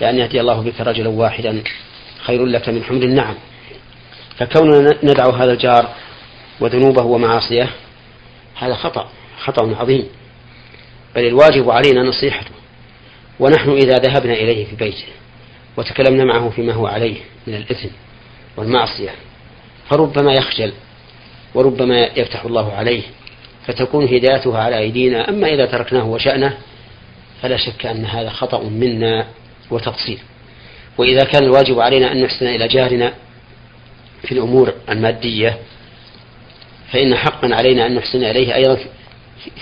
لأن 0.01 0.19
يهدي 0.19 0.41
الله 0.41 0.61
بك 0.63 0.81
رجلا 0.81 1.09
واحدا 1.09 1.63
خير 2.23 2.47
لك 2.47 2.69
من 2.69 2.85
حمر 2.85 3.03
النعم. 3.03 3.35
فكوننا 4.39 4.99
ندعو 5.03 5.31
هذا 5.31 5.53
الجار 5.53 5.89
وذنوبه 6.61 7.03
ومعاصيه 7.03 7.71
هذا 8.59 8.75
خطأ. 8.75 9.09
خطأ 9.45 9.77
عظيم. 9.77 10.09
بل 11.15 11.27
الواجب 11.27 11.71
علينا 11.71 12.03
نصيحته. 12.03 12.51
ونحن 13.41 13.71
إذا 13.71 13.99
ذهبنا 13.99 14.33
إليه 14.33 14.65
في 14.65 14.77
بيته 14.77 15.05
وتكلمنا 15.77 16.25
معه 16.25 16.51
فيما 16.51 16.73
هو 16.73 16.87
عليه 16.87 17.17
من 17.47 17.55
الإثم 17.55 17.89
والمعصية 18.57 19.11
فربما 19.91 20.33
يخجل 20.33 20.73
وربما 21.55 22.09
يفتح 22.17 22.45
الله 22.45 22.73
عليه 22.73 23.03
فتكون 23.67 24.05
هدايته 24.05 24.59
على 24.59 24.79
أيدينا. 24.79 25.29
أما 25.29 25.49
إذا 25.49 25.67
تركناه 25.67 26.05
وشأنه 26.05 26.59
فلا 27.43 27.57
شك 27.57 27.87
أن 27.87 28.05
هذا 28.05 28.31
خطأ 28.31 28.63
منا 28.63 29.27
وتقصير. 29.71 30.19
وإذا 30.99 31.25
كان 31.25 31.45
الواجب 31.45 31.81
علينا 31.81 32.13
أن 32.13 32.23
نحسن 32.23 32.47
إلى 32.47 32.69
جارنا 32.69 33.13
في 34.23 34.33
الأمور 34.33 34.75
المادية 34.89 35.59
فإن 36.93 37.17
حقا 37.17 37.55
علينا 37.55 37.87
أن 37.87 37.95
نحسن 37.95 38.25
إليه 38.25 38.55
أيضا 38.55 38.79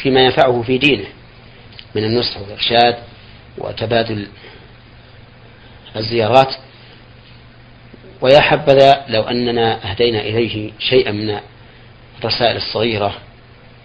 فيما 0.02 0.20
ينفعه 0.20 0.62
في 0.62 0.78
دينه 0.78 1.06
من 1.94 2.04
النصح 2.04 2.40
والإرشاد 2.40 2.96
وتبادل 3.58 4.26
الزيارات. 5.96 6.54
ويا 8.20 8.40
حبذا 8.40 9.04
لو 9.08 9.22
أننا 9.22 9.90
أهدينا 9.90 10.20
إليه 10.20 10.70
شيئا 10.78 11.12
من 11.12 11.40
الرسائل 12.20 12.56
الصغيرة 12.56 13.14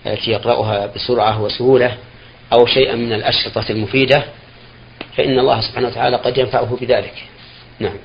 التي 0.06 0.32
يقرأها 0.32 0.86
بسرعة 0.86 1.42
وسهولة 1.42 1.98
أو 2.54 2.66
شيئا 2.66 2.96
من 2.96 3.14
الأشرطة 3.14 3.66
المفيدة 3.70 4.24
فإن 5.18 5.40
الله 5.40 5.62
سبحانه 5.62 5.88
وتعالى 5.88 6.18
قد 6.18 6.38
ينفعه 6.38 6.78
بذلك. 6.82 7.24
نعم. 7.80 7.98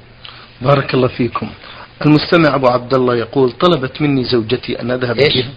بارك 0.61 0.95
الله 0.95 1.09
فيكم. 1.09 1.51
المستمع 2.07 2.55
أبو 2.55 2.67
عبد 2.67 2.95
الله 2.95 3.17
يقول 3.17 3.53
طلبت 3.53 4.03
مني 4.03 4.25
زوجتي 4.25 4.81
أن 4.81 4.91
أذهب 4.91 5.19
إيش؟ 5.19 5.35
بها 5.35 5.51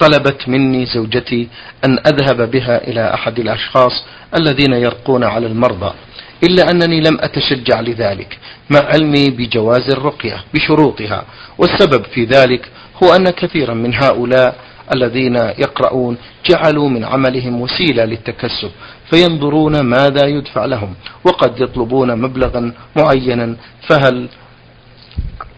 طلبت 0.00 0.48
مني 0.48 0.86
زوجتي 0.86 1.48
أن 1.84 1.98
أذهب 1.98 2.50
بها 2.50 2.88
إلى 2.88 3.14
أحد 3.14 3.38
الأشخاص 3.38 4.04
الذين 4.40 4.72
يرقون 4.72 5.24
على 5.24 5.46
المرضى 5.46 5.94
إلا 6.42 6.70
أنني 6.70 7.00
لم 7.00 7.18
أتشجع 7.20 7.80
لذلك 7.80 8.38
مع 8.70 8.80
علمي 8.80 9.30
بجواز 9.30 9.90
الرقية 9.90 10.44
بشروطها 10.54 11.24
والسبب 11.58 12.04
في 12.04 12.24
ذلك 12.24 12.68
هو 13.02 13.12
أن 13.16 13.30
كثيرا 13.30 13.74
من 13.74 13.94
هؤلاء 13.94 14.56
الذين 14.94 15.36
يقرؤون 15.36 16.16
جعلوا 16.50 16.88
من 16.88 17.04
عملهم 17.04 17.60
وسيلة 17.60 18.04
للتكسب 18.04 18.70
فينظرون 19.10 19.80
ماذا 19.80 20.26
يدفع 20.26 20.64
لهم 20.64 20.94
وقد 21.24 21.60
يطلبون 21.60 22.18
مبلغا 22.22 22.72
معينا 22.96 23.56
فهل 23.88 24.28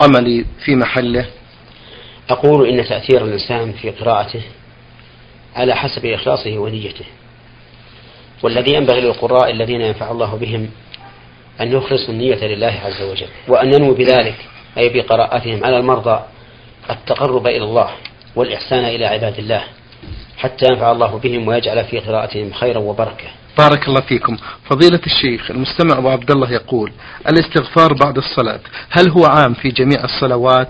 عملي 0.00 0.44
في 0.64 0.76
محله؟ 0.76 1.26
أقول 2.31 2.69
إن 2.69 2.85
تأثير 2.85 3.25
الإنسان 3.25 3.73
في 3.73 3.91
قراءته 3.91 4.43
على 5.57 5.75
حسب 5.75 6.07
إخلاصه 6.07 6.59
ونيته 6.59 7.05
والذي 8.43 8.75
ينبغي 8.75 9.01
للقراء 9.01 9.51
الذين 9.51 9.81
ينفع 9.81 10.11
الله 10.11 10.37
بهم 10.37 10.71
أن 11.61 11.73
يخلصوا 11.73 12.15
النية 12.15 12.45
لله 12.47 12.81
عز 12.85 13.03
وجل 13.03 13.27
وأن 13.49 13.75
ينوي 13.75 13.95
بذلك 13.95 14.35
أي 14.79 14.89
بقراءتهم 14.89 15.65
على 15.65 15.79
المرضى 15.79 16.21
التقرب 16.91 17.47
إلى 17.47 17.65
الله 17.65 17.91
والإحسان 18.37 18.85
إلى 18.85 19.07
عباد 19.07 19.39
الله 19.39 19.65
حتى 20.39 20.67
ينفع 20.73 20.93
الله 20.93 21.19
بهم 21.19 21.49
ويجعل 21.49 21.85
في 21.85 21.99
قراءتهم 21.99 22.53
خيرا 22.53 22.79
وبركة. 22.79 23.27
بارك 23.59 23.89
الله 23.89 24.01
فيكم. 24.01 24.37
فضيلة 24.71 25.01
الشيخ 25.07 25.51
المستمع 25.51 25.99
أبو 25.99 26.09
عبد 26.09 26.31
الله 26.31 26.53
يقول 26.53 26.93
الاستغفار 27.29 27.93
بعد 28.05 28.17
الصلاة 28.17 28.61
هل 28.91 29.11
هو 29.11 29.25
عام 29.25 29.55
في 29.55 29.69
جميع 29.69 30.05
الصلوات؟ 30.05 30.69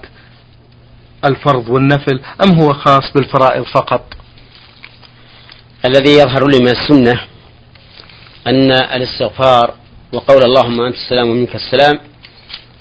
الفرض 1.25 1.69
والنفل 1.69 2.21
أم 2.45 2.61
هو 2.61 2.73
خاص 2.73 3.13
بالفرائض 3.15 3.65
فقط؟ 3.65 4.15
الذي 5.85 6.11
يظهر 6.11 6.47
لي 6.49 6.59
من 6.59 6.69
السنة 6.69 7.21
أن 8.47 8.71
الاستغفار 8.73 9.75
وقول 10.13 10.43
اللهم 10.43 10.81
أنت 10.81 10.95
السلام 10.97 11.31
ومنك 11.31 11.55
السلام 11.55 11.99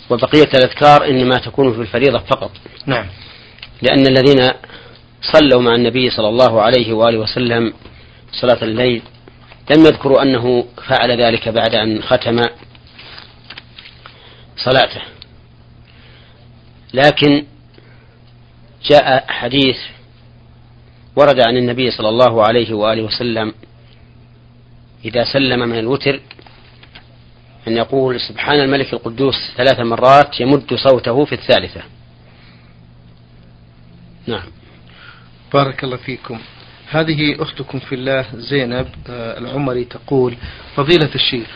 وبقية 0.09 0.49
الأذكار 0.53 1.05
إنما 1.05 1.35
تكون 1.35 1.73
في 1.73 1.81
الفريضة 1.81 2.19
فقط. 2.19 2.51
نعم. 2.85 3.05
لأن 3.81 4.07
الذين 4.07 4.51
صلوا 5.21 5.61
مع 5.61 5.75
النبي 5.75 6.09
صلى 6.09 6.29
الله 6.29 6.61
عليه 6.61 6.93
وآله 6.93 7.17
وسلم 7.17 7.73
صلاة 8.41 8.63
الليل 8.63 9.01
لم 9.71 9.85
يذكروا 9.85 10.21
أنه 10.21 10.65
فعل 10.87 11.21
ذلك 11.21 11.49
بعد 11.49 11.75
أن 11.75 12.01
ختم 12.01 12.41
صلاته. 14.57 15.01
لكن 16.93 17.45
جاء 18.83 19.25
حديث 19.27 19.77
ورد 21.15 21.39
عن 21.47 21.57
النبي 21.57 21.91
صلى 21.91 22.09
الله 22.09 22.43
عليه 22.47 22.73
وآله 22.73 23.01
وسلم 23.03 23.53
إذا 25.05 25.23
سلم 25.33 25.59
من 25.59 25.79
الوتر 25.79 26.19
أن 27.67 27.77
يقول 27.77 28.19
سبحان 28.21 28.59
الملك 28.59 28.93
القدوس 28.93 29.35
ثلاث 29.57 29.79
مرات 29.79 30.39
يمد 30.39 30.73
صوته 30.73 31.25
في 31.25 31.35
الثالثة. 31.35 31.81
نعم. 34.27 34.47
بارك 35.53 35.83
الله 35.83 35.97
فيكم. 35.97 36.39
هذه 36.89 37.41
أختكم 37.41 37.79
في 37.79 37.95
الله 37.95 38.25
زينب 38.33 38.87
آه، 39.09 39.37
العمري 39.37 39.85
تقول 39.85 40.37
فضيلة 40.75 41.09
الشيخ 41.15 41.47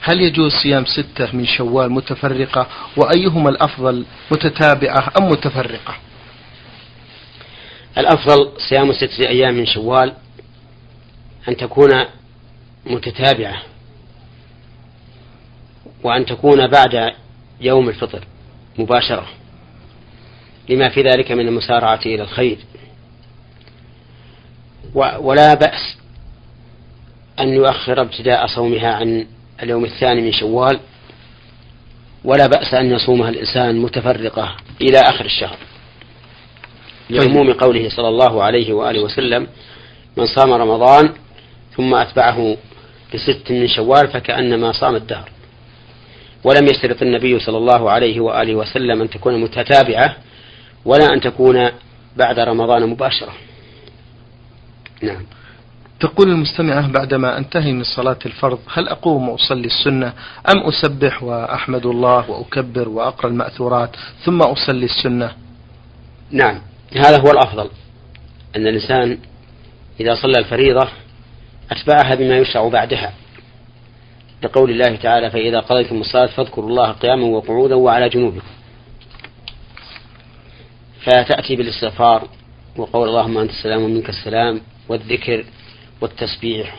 هل 0.00 0.20
يجوز 0.20 0.52
صيام 0.62 0.84
ستة 0.84 1.36
من 1.36 1.46
شوال 1.46 1.92
متفرقة؟ 1.92 2.66
وأيهما 2.96 3.50
الأفضل 3.50 4.04
متتابعة 4.30 5.12
أم 5.20 5.28
متفرقة؟ 5.28 5.94
الأفضل 7.98 8.52
صيام 8.68 8.92
ستة 8.92 9.28
أيام 9.28 9.54
من 9.54 9.66
شوال 9.66 10.14
أن 11.48 11.56
تكون 11.56 11.90
متتابعة 12.86 13.62
وأن 16.02 16.26
تكون 16.26 16.66
بعد 16.66 17.14
يوم 17.60 17.88
الفطر 17.88 18.24
مباشرة 18.78 19.26
لما 20.68 20.88
في 20.88 21.02
ذلك 21.02 21.32
من 21.32 21.48
المسارعة 21.48 22.00
إلى 22.06 22.22
الخير. 22.22 22.58
ولا 24.94 25.54
بأس 25.54 25.96
أن 27.40 27.48
يؤخر 27.48 28.00
ابتداء 28.00 28.46
صومها 28.46 28.94
عن 28.94 29.26
اليوم 29.62 29.84
الثاني 29.84 30.20
من 30.20 30.32
شوال 30.32 30.80
ولا 32.24 32.46
بأس 32.46 32.74
أن 32.74 32.90
يصومها 32.90 33.28
الإنسان 33.28 33.76
متفرقة 33.76 34.56
إلى 34.80 35.00
آخر 35.00 35.24
الشهر. 35.24 35.56
لعموم 37.12 37.52
قوله 37.52 37.88
صلى 37.88 38.08
الله 38.08 38.42
عليه 38.42 38.72
وآله 38.72 39.00
وسلم 39.02 39.46
من 40.16 40.26
صام 40.26 40.52
رمضان 40.52 41.12
ثم 41.76 41.94
أتبعه 41.94 42.56
بست 43.14 43.50
من 43.50 43.68
شوال 43.68 44.08
فكأنما 44.08 44.72
صام 44.72 44.96
الدهر. 44.96 45.28
ولم 46.44 46.66
يشترط 46.66 47.02
النبي 47.02 47.38
صلى 47.38 47.58
الله 47.58 47.90
عليه 47.90 48.20
وآله 48.20 48.54
وسلم 48.54 49.00
أن 49.02 49.10
تكون 49.10 49.40
متتابعة 49.40 50.16
ولا 50.84 51.06
أن 51.14 51.20
تكون 51.20 51.68
بعد 52.16 52.38
رمضان 52.38 52.86
مباشرة. 52.88 53.32
نعم. 55.02 55.22
تقول 56.00 56.28
المستمعة 56.28 56.88
بعدما 56.92 57.38
أنتهي 57.38 57.72
من 57.72 57.84
صلاة 57.84 58.18
الفرض 58.26 58.58
هل 58.74 58.88
أقوم 58.88 59.28
وأصلي 59.28 59.66
السنة 59.66 60.12
أم 60.48 60.58
أسبح 60.68 61.22
وأحمد 61.22 61.86
الله 61.86 62.30
وأكبر 62.30 62.88
وأقرأ 62.88 63.30
المأثورات 63.30 63.96
ثم 64.24 64.42
أصلي 64.42 64.84
السنة؟ 64.84 65.32
نعم. 66.30 66.58
هذا 66.96 67.20
هو 67.20 67.30
الأفضل 67.30 67.70
أن 68.56 68.66
الإنسان 68.66 69.18
إذا 70.00 70.14
صلى 70.14 70.38
الفريضة 70.38 70.88
أتبعها 71.70 72.14
بما 72.14 72.38
يشرع 72.38 72.68
بعدها 72.68 73.14
لقول 74.42 74.70
الله 74.70 74.96
تعالى 74.96 75.30
فإذا 75.30 75.60
قضيتم 75.60 76.00
الصلاة 76.00 76.26
فاذكروا 76.26 76.68
الله 76.68 76.92
قياما 76.92 77.24
وقعودا 77.24 77.74
وعلى 77.74 78.08
جنوبكم. 78.08 78.46
فتأتي 81.04 81.56
بالاستغفار 81.56 82.28
وقول 82.76 83.08
اللهم 83.08 83.38
أنت 83.38 83.50
السلام 83.50 83.82
ومنك 83.82 84.08
السلام 84.08 84.60
والذكر 84.88 85.44
والتسبيح 86.00 86.78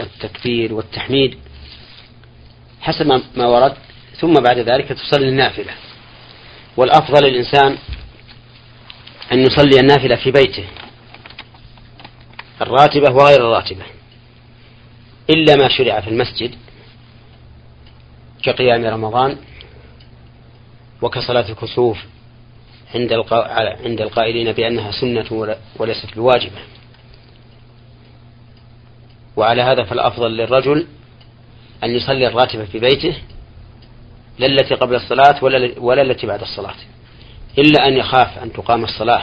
والتكبير 0.00 0.74
والتحميد 0.74 1.38
حسب 2.80 3.22
ما 3.36 3.46
ورد 3.46 3.74
ثم 4.20 4.32
بعد 4.32 4.58
ذلك 4.58 4.88
تصلي 4.88 5.28
النافلة. 5.28 5.72
والأفضل 6.76 7.28
للإنسان 7.28 7.76
أن 9.32 9.38
يصلي 9.38 9.80
النافلة 9.80 10.16
في 10.16 10.30
بيته. 10.30 10.64
الراتبة 12.62 13.14
وغير 13.14 13.40
الراتبة. 13.40 13.84
إلا 15.30 15.56
ما 15.56 15.68
شرع 15.68 16.00
في 16.00 16.08
المسجد 16.10 16.54
كقيام 18.42 18.84
رمضان 18.84 19.36
وكصلاة 21.02 21.48
الكسوف 21.48 21.98
عند 22.94 23.12
عند 23.84 24.00
القائلين 24.00 24.52
بأنها 24.52 24.90
سنة 24.90 25.56
وليست 25.76 26.14
بواجبة. 26.16 26.58
وعلى 29.36 29.62
هذا 29.62 29.84
فالأفضل 29.84 30.36
للرجل 30.36 30.86
أن 31.84 31.90
يصلي 31.90 32.26
الراتبة 32.26 32.64
في 32.64 32.78
بيته 32.78 33.16
لا 34.38 34.46
التي 34.46 34.74
قبل 34.74 34.94
الصلاة 34.94 35.44
ولا 35.44 35.78
ولا 35.78 36.02
التي 36.02 36.26
بعد 36.26 36.40
الصلاة. 36.40 36.74
إلا 37.58 37.88
أن 37.88 37.96
يخاف 37.96 38.38
أن 38.42 38.52
تقام 38.52 38.84
الصلاة. 38.84 39.22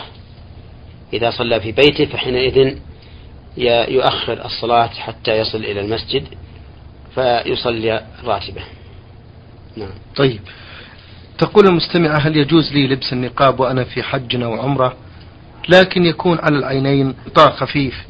إذا 1.14 1.32
صلى 1.32 1.60
في 1.62 1.72
بيته 1.72 2.06
فحينئذ 2.06 2.78
يؤخر 3.88 4.46
الصلاة 4.46 4.88
حتى 4.88 5.32
يصل 5.38 5.58
إلى 5.58 5.82
المسجد 5.82 6.24
فيصلي 7.16 8.06
راتبة. 8.24 8.62
نعم. 9.76 9.94
طيب. 10.16 10.42
تقول 11.38 11.68
المستمعة 11.68 12.18
هل 12.18 12.38
يجوز 12.38 12.74
لي 12.74 12.88
لبس 12.88 13.14
النقاب 13.14 13.60
وأنا 13.60 13.84
في 13.84 14.04
حج 14.04 14.44
أو 14.44 14.54
عمرة؟ 14.54 14.98
لكن 15.70 16.06
يكون 16.06 16.40
على 16.40 16.58
العينين 16.58 17.16
غطاء 17.28 17.52
خفيف. 17.52 18.06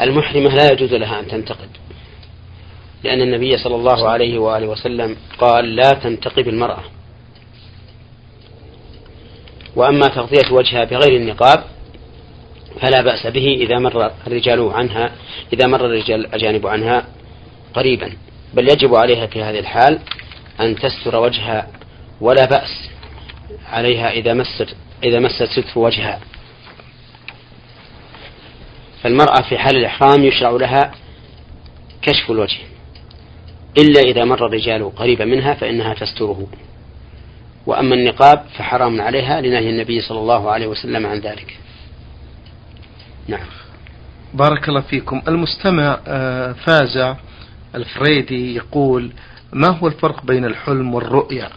المحرمة 0.00 0.54
لا 0.54 0.72
يجوز 0.72 0.94
لها 0.94 1.20
أن 1.20 1.28
تنتقد 1.28 1.68
لأن 3.04 3.20
النبي 3.20 3.58
صلى 3.58 3.74
الله 3.74 4.08
عليه 4.08 4.38
وآله 4.38 4.66
وسلم 4.66 5.16
قال 5.38 5.76
لا 5.76 5.90
تنتقب 5.90 6.48
المرأة. 6.48 6.84
وأما 9.76 10.08
تغطية 10.08 10.52
وجهها 10.52 10.84
بغير 10.84 11.16
النقاب 11.16 11.64
فلا 12.80 13.02
بأس 13.02 13.26
به 13.26 13.46
إذا 13.60 13.78
مر 13.78 14.10
الرجال 14.26 14.70
عنها 14.72 15.12
إذا 15.52 15.66
مر 15.66 15.86
الرجال 15.86 16.20
الأجانب 16.20 16.66
عنها 16.66 17.06
قريبا. 17.74 18.12
بل 18.54 18.68
يجب 18.72 18.94
عليها 18.94 19.26
في 19.26 19.42
هذه 19.42 19.58
الحال 19.58 19.98
أن 20.60 20.76
تستر 20.76 21.16
وجهها 21.16 21.68
ولا 22.20 22.44
بأس 22.44 22.90
عليها 23.72 24.10
إذا 24.10 24.34
مست 24.34 24.76
إذا 25.04 25.18
مست 25.20 25.42
ستر 25.42 25.78
وجهها. 25.78 26.20
فالمرأة 29.02 29.42
في 29.48 29.58
حال 29.58 29.76
الإحرام 29.76 30.24
يشرع 30.24 30.50
لها 30.50 30.94
كشف 32.02 32.30
الوجه. 32.30 32.58
إلا 33.78 34.00
إذا 34.00 34.24
مر 34.24 34.46
الرجال 34.46 34.94
قريبا 34.96 35.24
منها 35.24 35.54
فإنها 35.54 35.94
تستره. 35.94 36.46
وأما 37.66 37.94
النقاب 37.94 38.44
فحرام 38.58 39.00
عليها 39.00 39.40
لنهي 39.40 39.70
النبي 39.70 40.00
صلى 40.00 40.18
الله 40.18 40.50
عليه 40.50 40.66
وسلم 40.66 41.06
عن 41.06 41.18
ذلك. 41.18 41.58
نعم. 43.28 43.46
بارك 44.34 44.68
الله 44.68 44.80
فيكم. 44.80 45.22
المستمع 45.28 46.00
آه، 46.06 46.52
فازع 46.52 47.16
الفريدي 47.74 48.56
يقول 48.56 49.12
ما 49.52 49.68
هو 49.68 49.86
الفرق 49.86 50.24
بين 50.24 50.44
الحلم 50.44 50.94
والرؤيا؟ 50.94 51.48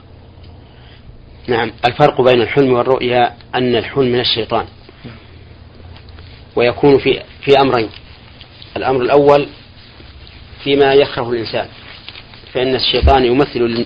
نعم. 1.48 1.72
الفرق 1.88 2.22
بين 2.22 2.42
الحلم 2.42 2.74
والرؤيا 2.74 3.34
أن 3.56 3.76
الحلم 3.76 4.12
من 4.12 4.20
الشيطان. 4.20 4.66
ويكون 6.56 6.98
في 6.98 7.22
في 7.42 7.62
أمرين. 7.62 7.90
الأمر 8.78 9.02
الأول 9.02 9.48
فيما 10.64 10.94
يكره 10.94 11.30
الإنسان. 11.30 11.68
فإن 12.54 12.76
الشيطان 12.76 13.26
يمثل 13.26 13.86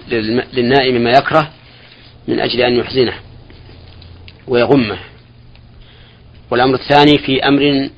للنائم 0.53 1.03
ما 1.03 1.11
يكره 1.11 1.49
من 2.29 2.39
أجل 2.39 2.61
أن 2.61 2.75
يحزنه 2.75 3.13
ويغمه. 4.47 4.99
والأمر 6.51 6.75
الثاني 6.75 7.17
في 7.17 7.47
أمر 7.47 7.89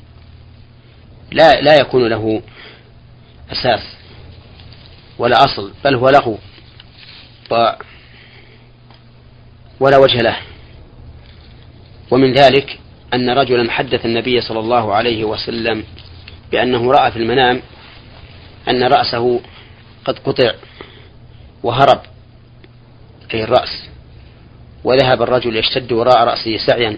لا 1.32 1.62
لا 1.62 1.76
يكون 1.76 2.08
له 2.08 2.42
أساس 3.52 3.96
ولا 5.18 5.46
أصل 5.46 5.74
بل 5.84 5.96
هو 5.96 6.10
له 6.10 6.38
ولا 9.80 9.98
وجه 9.98 10.22
له. 10.22 10.38
ومن 12.12 12.34
ذلك 12.34 12.80
أن 13.14 13.30
رجلا 13.30 13.72
حدث 13.72 14.06
النبي 14.06 14.42
صلى 14.42 14.60
الله 14.60 14.94
عليه 14.94 15.24
وسلم 15.24 15.84
بأنه 16.52 16.92
رأى 16.92 17.12
في 17.12 17.18
المنام 17.18 17.62
أن 18.68 18.84
رأسه 18.84 19.42
قد 20.06 20.20
قطع 20.20 20.54
وهرب 21.64 22.02
أي 23.34 23.44
الرأس. 23.44 23.91
وذهب 24.84 25.22
الرجل 25.22 25.56
يشتد 25.56 25.92
وراء 25.92 26.24
رأسه 26.24 26.58
سعيا. 26.68 26.98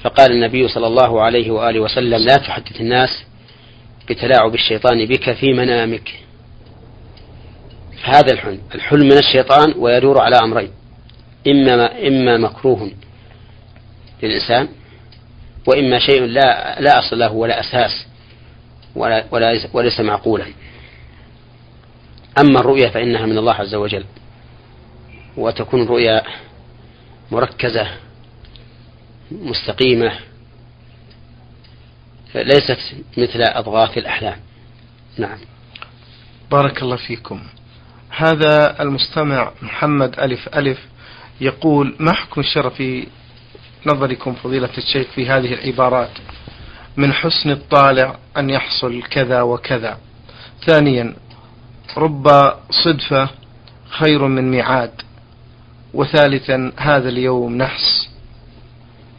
فقال 0.00 0.32
النبي 0.32 0.68
صلى 0.68 0.86
الله 0.86 1.22
عليه 1.22 1.50
وآله 1.50 1.80
وسلم 1.80 2.26
لا 2.26 2.36
تحدث 2.36 2.80
الناس 2.80 3.24
بتلاعب 4.08 4.54
الشيطان 4.54 5.06
بك 5.06 5.32
في 5.32 5.52
منامك. 5.52 6.12
هذا 8.04 8.32
الحلم. 8.32 8.60
الحلم 8.74 9.06
من 9.06 9.18
الشيطان 9.18 9.74
ويدور 9.78 10.20
على 10.20 10.36
أمرين. 10.36 10.70
إما 11.46 12.06
إما 12.08 12.36
مكروه 12.36 12.90
للإنسان 14.22 14.68
وإما 15.66 15.98
شيء 15.98 16.24
لا 16.24 16.80
لا 16.80 16.98
أصل 16.98 17.18
له 17.18 17.32
ولا 17.32 17.60
أساس 17.60 18.06
ولا 18.96 19.24
ولا 19.30 19.60
وليس 19.72 20.00
معقولا. 20.00 20.46
أما 22.38 22.60
الرؤيا 22.60 22.88
فإنها 22.88 23.26
من 23.26 23.38
الله 23.38 23.54
عز 23.54 23.74
وجل. 23.74 24.04
وتكون 25.36 25.82
الرؤيا 25.82 26.22
مركزة 27.30 27.90
مستقيمة 29.32 30.12
ليست 32.34 32.78
مثل 33.18 33.42
أضغاث 33.42 33.98
الأحلام. 33.98 34.36
نعم. 35.18 35.38
بارك 36.50 36.82
الله 36.82 36.96
فيكم. 36.96 37.42
هذا 38.10 38.82
المستمع 38.82 39.52
محمد 39.62 40.20
ألف 40.20 40.48
ألف 40.48 40.78
يقول 41.40 41.96
ما 42.00 42.12
حكم 42.12 42.40
الشرع 42.40 42.68
في 42.68 43.06
نظركم 43.86 44.34
فضيلة 44.34 44.70
الشيخ 44.78 45.06
في 45.14 45.28
هذه 45.28 45.54
العبارات؟ 45.54 46.10
من 46.96 47.12
حسن 47.12 47.50
الطالع 47.50 48.16
أن 48.36 48.50
يحصل 48.50 49.02
كذا 49.02 49.42
وكذا. 49.42 49.98
ثانيا 50.66 51.16
رب 51.96 52.28
صدفة 52.84 53.28
خير 53.88 54.26
من 54.26 54.50
ميعاد. 54.50 55.02
وثالثا 55.94 56.72
هذا 56.76 57.08
اليوم 57.08 57.56
نحس 57.56 58.08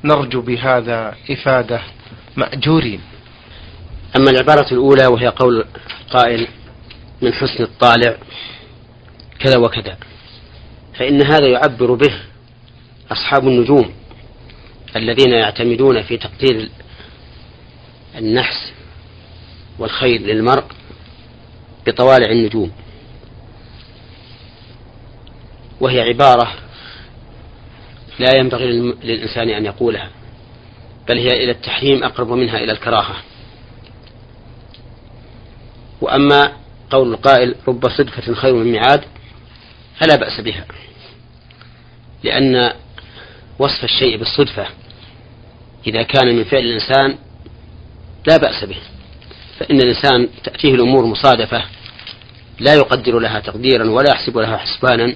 نرجو 0.03 0.41
بهذا 0.41 1.15
إفادة 1.31 1.81
مأجورين. 2.37 3.01
أما 4.17 4.31
العبارة 4.31 4.73
الأولى 4.73 5.07
وهي 5.07 5.27
قول 5.27 5.65
قائل 6.09 6.47
من 7.21 7.33
حسن 7.33 7.63
الطالع 7.63 8.17
كذا 9.39 9.57
وكذا. 9.57 9.97
فإن 10.99 11.21
هذا 11.21 11.47
يعبر 11.47 11.93
به 11.93 12.13
أصحاب 13.11 13.47
النجوم 13.47 13.93
الذين 14.95 15.31
يعتمدون 15.33 16.03
في 16.03 16.17
تقدير 16.17 16.69
النحس 18.17 18.73
والخير 19.79 20.21
للمرء 20.21 20.65
بطوالع 21.87 22.31
النجوم. 22.31 22.71
وهي 25.81 26.01
عبارة 26.01 26.53
لا 28.19 28.35
ينبغي 28.35 28.65
للإنسان 29.03 29.49
أن 29.49 29.65
يقولها 29.65 30.09
بل 31.07 31.17
هي 31.17 31.43
إلى 31.43 31.51
التحريم 31.51 32.03
أقرب 32.03 32.31
منها 32.31 32.57
إلى 32.57 32.71
الكراهة. 32.71 33.15
وأما 36.01 36.51
قول 36.89 37.13
القائل 37.13 37.55
رب 37.67 37.89
صدفة 37.89 38.33
خير 38.33 38.53
من 38.53 38.71
ميعاد 38.71 39.03
فلا 39.99 40.15
بأس 40.15 40.41
بها 40.41 40.65
لأن 42.23 42.73
وصف 43.59 43.83
الشيء 43.83 44.17
بالصدفة 44.17 44.67
إذا 45.87 46.03
كان 46.03 46.35
من 46.35 46.43
فعل 46.43 46.63
الإنسان 46.63 47.17
لا 48.27 48.37
بأس 48.37 48.63
به 48.65 48.77
فإن 49.59 49.81
الإنسان 49.81 50.29
تأتيه 50.43 50.75
الأمور 50.75 51.05
مصادفة 51.05 51.63
لا 52.59 52.75
يقدر 52.75 53.19
لها 53.19 53.39
تقديرا 53.39 53.89
ولا 53.89 54.09
يحسب 54.11 54.37
لها 54.37 54.57
حسبانا. 54.57 55.15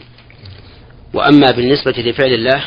وأما 1.14 1.52
بالنسبة 1.52 1.92
لفعل 1.92 2.34
الله 2.34 2.64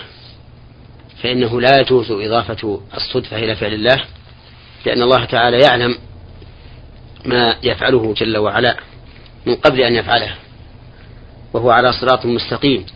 فإنه 1.23 1.61
لا 1.61 1.81
يجوز 1.81 2.11
إضافة 2.11 2.81
الصدفة 2.95 3.37
إلى 3.37 3.57
فعل 3.57 3.75
الله 3.75 4.05
لأن 4.87 5.03
الله 5.03 5.25
تعالى 5.25 5.61
يعلم 5.61 5.99
ما 7.25 7.57
يفعله 7.63 8.15
جل 8.15 8.39
وعلا 8.39 8.77
من 9.47 9.55
قبل 9.55 9.81
أن 9.81 9.95
يفعله 9.95 10.35
وهو 11.53 11.71
على 11.71 11.93
صراط 11.93 12.27
مستقيم 12.27 12.87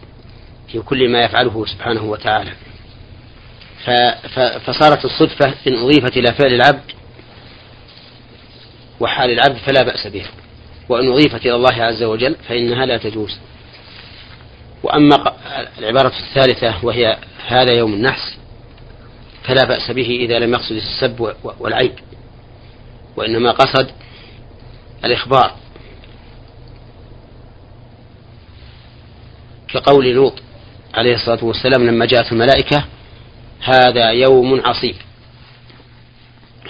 في 0.72 0.80
كل 0.80 1.08
ما 1.08 1.20
يفعله 1.20 1.66
سبحانه 1.66 2.04
وتعالى. 2.04 2.52
فصارت 4.66 5.04
الصدفة 5.04 5.54
إن 5.66 5.74
أضيفت 5.76 6.16
إلى 6.16 6.32
فعل 6.32 6.54
العبد 6.54 6.92
وحال 9.00 9.30
العبد 9.30 9.56
فلا 9.56 9.82
بأس 9.82 10.06
بها 10.06 10.30
وإن 10.88 11.12
أضيفت 11.12 11.46
إلى 11.46 11.54
الله 11.54 11.82
عز 11.84 12.02
وجل 12.02 12.36
فإنها 12.48 12.86
لا 12.86 12.96
تجوز. 12.96 13.38
وأما 14.82 15.32
العبارة 15.78 16.12
الثالثة 16.20 16.74
وهي 16.82 17.18
هذا 17.46 17.72
يوم 17.72 17.94
النحس 17.94 18.38
فلا 19.44 19.64
بأس 19.64 19.90
به 19.90 20.18
إذا 20.20 20.38
لم 20.38 20.52
يقصد 20.52 20.72
السب 20.72 21.34
والعيب 21.60 21.92
وإنما 23.16 23.50
قصد 23.50 23.90
الإخبار. 25.04 25.54
كقول 29.68 30.06
لوط 30.06 30.34
عليه 30.94 31.14
الصلاة 31.14 31.44
والسلام 31.44 31.86
لما 31.86 32.06
جاءت 32.06 32.32
الملائكة 32.32 32.84
هذا 33.60 34.10
يوم 34.10 34.60
عصيب. 34.64 34.94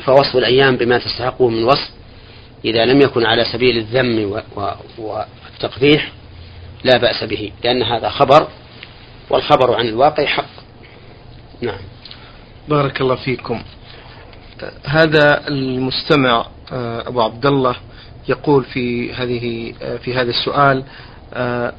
فوصف 0.05 0.37
الأيام 0.37 0.77
بما 0.77 0.99
تستحقه 0.99 1.49
من 1.49 1.65
وصف 1.65 1.91
إذا 2.65 2.85
لم 2.85 3.01
يكن 3.01 3.27
على 3.27 3.45
سبيل 3.45 3.77
الذم 3.77 4.43
والتقبيح 4.99 6.13
لا 6.85 6.97
بأس 6.97 7.25
به 7.25 7.53
لأن 7.65 7.83
هذا 7.83 8.09
خبر 8.09 8.49
والخبر 9.31 9.75
عن 9.75 9.89
الواقع 9.89 10.27
حق. 10.27 10.51
نعم. 11.61 11.81
بارك 12.69 13.01
الله 13.01 13.17
فيكم. 13.17 13.63
هذا 14.85 15.49
المستمع 15.49 16.47
آه، 16.73 17.09
أبو 17.09 17.23
عبد 17.23 17.47
الله 17.47 17.77
يقول 18.29 18.65
في 18.65 19.13
هذه 19.13 19.75
آه، 19.83 19.97
في 19.97 20.15
هذا 20.15 20.31
السؤال 20.31 20.85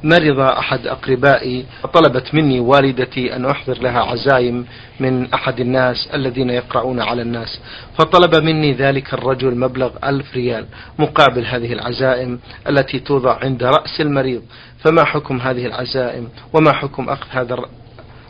مرض 0.04 0.40
أحد 0.40 0.86
أقربائي 0.86 1.66
طلبت 1.94 2.34
مني 2.34 2.60
والدتي 2.60 3.36
أن 3.36 3.44
أحضر 3.44 3.78
لها 3.78 4.00
عزايم 4.00 4.66
من 5.00 5.32
أحد 5.34 5.60
الناس 5.60 6.08
الذين 6.14 6.50
يقرؤون 6.50 7.00
على 7.00 7.22
الناس. 7.22 7.60
فطلب 7.98 8.44
مني 8.44 8.72
ذلك 8.72 9.14
الرجل 9.14 9.54
مبلغ 9.54 9.90
ألف 10.04 10.34
ريال 10.34 10.66
مقابل 10.98 11.46
هذه 11.46 11.72
العزائم 11.72 12.40
التي 12.68 12.98
توضع 12.98 13.38
عند 13.42 13.62
رأس 13.62 14.00
المريض. 14.00 14.42
فما 14.84 15.04
حكم 15.04 15.40
هذه 15.40 15.66
العزائم؟ 15.66 16.28
وما 16.52 16.72
حكم 16.72 17.08
أخذ 17.08 17.26
هذا 17.30 17.56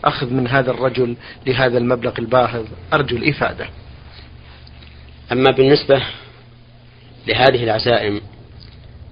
أخذ 0.04 0.30
من 0.32 0.48
هذا 0.48 0.70
الرجل 0.70 1.16
لهذا 1.46 1.78
المبلغ 1.78 2.12
الباهظ؟ 2.18 2.64
أرجو 2.92 3.16
الإفادة. 3.16 3.66
أما 5.32 5.50
بالنسبة 5.56 6.02
لهذه 7.26 7.64
العزائم 7.64 8.20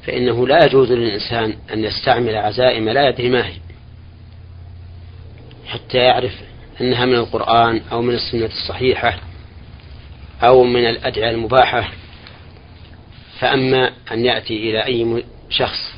فإنه 0.09 0.47
لا 0.47 0.64
يجوز 0.64 0.92
للإنسان 0.92 1.57
أن 1.73 1.85
يستعمل 1.85 2.37
عزائم 2.37 2.88
لا 2.88 3.09
يدري 3.09 3.29
ما 3.29 3.47
هي 3.47 3.55
حتى 5.66 5.99
يعرف 5.99 6.33
أنها 6.81 7.07
من 7.07 7.14
القرآن 7.14 7.81
أو 7.92 8.03
من 8.03 8.14
السنة 8.14 8.47
الصحيحة 8.47 9.18
أو 10.42 10.64
من 10.64 10.88
الأدعية 10.88 11.31
المباحة. 11.31 11.90
فأما 13.40 13.92
أن 14.12 14.25
يأتي 14.25 14.57
إلى 14.71 14.85
أي 14.85 15.25
شخص 15.51 15.94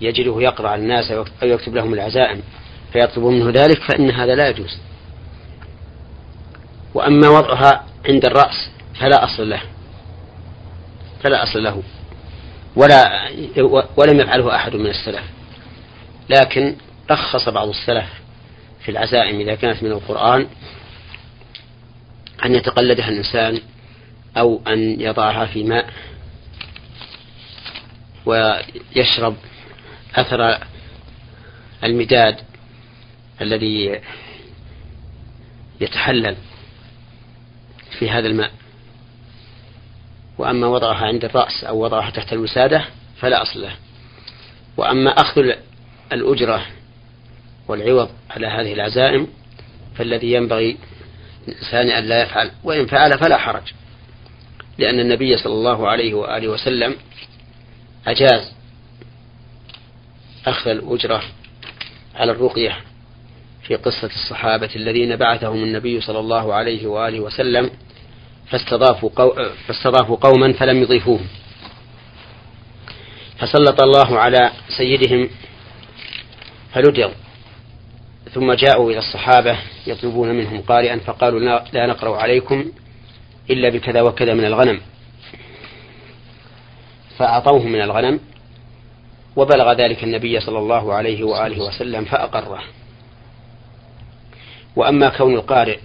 يجده 0.00 0.42
يقرأ 0.42 0.74
الناس 0.74 1.10
أو 1.10 1.24
يكتب 1.42 1.74
لهم 1.74 1.94
العزائم 1.94 2.42
فيطلب 2.92 3.24
منه 3.24 3.50
ذلك 3.50 3.82
فإن 3.82 4.10
هذا 4.10 4.34
لا 4.34 4.48
يجوز. 4.48 4.78
وأما 6.94 7.28
وضعها 7.28 7.84
عند 8.08 8.24
الرأس 8.24 8.70
فلا 9.00 9.24
أصل 9.24 9.50
له 9.50 9.62
فلا 11.22 11.42
أصل 11.42 11.62
له. 11.62 11.82
ولا 12.76 13.28
ولم 13.96 14.20
يفعله 14.20 14.56
أحد 14.56 14.76
من 14.76 14.86
السلف. 14.86 15.24
لكن 16.28 16.76
رخص 17.10 17.48
بعض 17.48 17.68
السلف 17.68 18.06
في 18.84 18.90
العزائم 18.90 19.40
إذا 19.40 19.54
كانت 19.54 19.82
من 19.82 19.92
القرآن 19.92 20.46
أن 22.44 22.54
يتقلدها 22.54 23.08
الإنسان 23.08 23.60
أو 24.36 24.62
أن 24.66 25.00
يضعها 25.00 25.46
في 25.46 25.64
ماء 25.64 25.92
ويشرب 28.26 29.36
أثر 30.14 30.58
المداد 31.84 32.36
الذي 33.40 34.00
يتحلل 35.80 36.36
في 37.98 38.10
هذا 38.10 38.26
الماء. 38.26 38.50
وأما 40.38 40.66
وضعها 40.66 41.06
عند 41.06 41.24
الرأس 41.24 41.64
أو 41.64 41.84
وضعها 41.84 42.10
تحت 42.10 42.32
الوسادة 42.32 42.84
فلا 43.16 43.42
أصل 43.42 43.62
له. 43.62 43.76
وأما 44.76 45.10
أخذ 45.10 45.42
الأجرة 46.12 46.66
والعوض 47.68 48.10
على 48.30 48.46
هذه 48.46 48.72
العزائم 48.72 49.28
فالذي 49.96 50.32
ينبغي 50.32 50.76
الإنسان 51.48 51.88
أن 51.88 52.04
لا 52.04 52.22
يفعل 52.22 52.50
وإن 52.64 52.86
فعل 52.86 53.18
فلا 53.18 53.36
حرج 53.36 53.72
لأن 54.78 55.00
النبي 55.00 55.36
صلى 55.36 55.52
الله 55.52 55.88
عليه 55.88 56.14
وآله 56.14 56.48
وسلم 56.48 56.96
أجاز 58.06 58.52
أخذ 60.46 60.70
الأجرة 60.70 61.22
على 62.14 62.32
الرقية 62.32 62.76
في 63.62 63.76
قصة 63.76 64.06
الصحابة 64.06 64.70
الذين 64.76 65.16
بعثهم 65.16 65.62
النبي 65.62 66.00
صلى 66.00 66.18
الله 66.18 66.54
عليه 66.54 66.86
وآله 66.86 67.20
وسلم 67.20 67.70
فاستضافوا, 68.50 69.10
قو... 69.16 69.32
فاستضافوا 69.66 70.16
قوما 70.16 70.52
فلم 70.52 70.82
يضيفوهم 70.82 71.26
فسلط 73.38 73.82
الله 73.82 74.18
على 74.18 74.50
سيدهم 74.76 75.30
فلدغ 76.72 77.10
ثم 78.34 78.52
جاءوا 78.52 78.90
إلى 78.90 78.98
الصحابة 78.98 79.58
يطلبون 79.86 80.28
منهم 80.28 80.60
قارئا 80.60 80.98
فقالوا 80.98 81.40
لا 81.72 81.86
نقرأ 81.86 82.16
عليكم 82.16 82.64
إلا 83.50 83.68
بكذا 83.68 84.02
وكذا 84.02 84.34
من 84.34 84.44
الغنم. 84.44 84.80
فأعطوه 87.18 87.66
من 87.66 87.80
الغنم 87.80 88.20
وبلغ 89.36 89.72
ذلك 89.72 90.04
النبي 90.04 90.40
صلى 90.40 90.58
الله 90.58 90.94
عليه 90.94 91.24
وآله 91.24 91.62
وسلم 91.62 92.04
فأقره. 92.04 92.62
وأما 94.76 95.08
كون 95.08 95.34
القارئ 95.34 95.78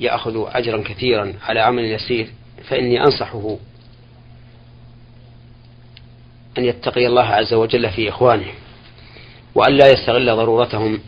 يأخذ 0.00 0.44
أجرا 0.46 0.82
كثيرا 0.82 1.34
على 1.42 1.60
عمل 1.60 1.84
يسير 1.84 2.30
فإني 2.68 3.00
أنصحه 3.00 3.56
أن 6.58 6.64
يتقي 6.64 7.06
الله 7.06 7.24
عز 7.24 7.54
وجل 7.54 7.90
في 7.90 8.08
إخوانه 8.08 8.52
وأن 9.54 9.72
لا 9.72 9.90
يستغل 9.92 10.36
ضرورتهم 10.36 11.00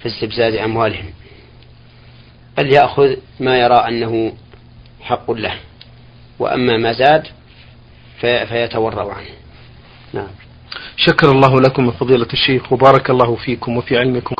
في 0.00 0.06
استبزاز 0.06 0.54
أموالهم 0.54 1.10
بل 2.56 2.72
يأخذ 2.72 3.16
ما 3.40 3.58
يرى 3.58 3.74
أنه 3.74 4.32
حق 5.00 5.30
له 5.30 5.54
وأما 6.38 6.76
ما 6.76 6.92
زاد 6.92 7.26
فيتورع 8.20 9.14
عنه. 9.14 9.30
نعم. 10.12 10.28
شكر 10.96 11.30
الله 11.30 11.60
لكم 11.60 11.90
فضيلة 11.90 12.28
الشيخ 12.32 12.72
وبارك 12.72 13.10
الله 13.10 13.36
فيكم 13.36 13.76
وفي 13.76 13.98
علمكم. 13.98 14.36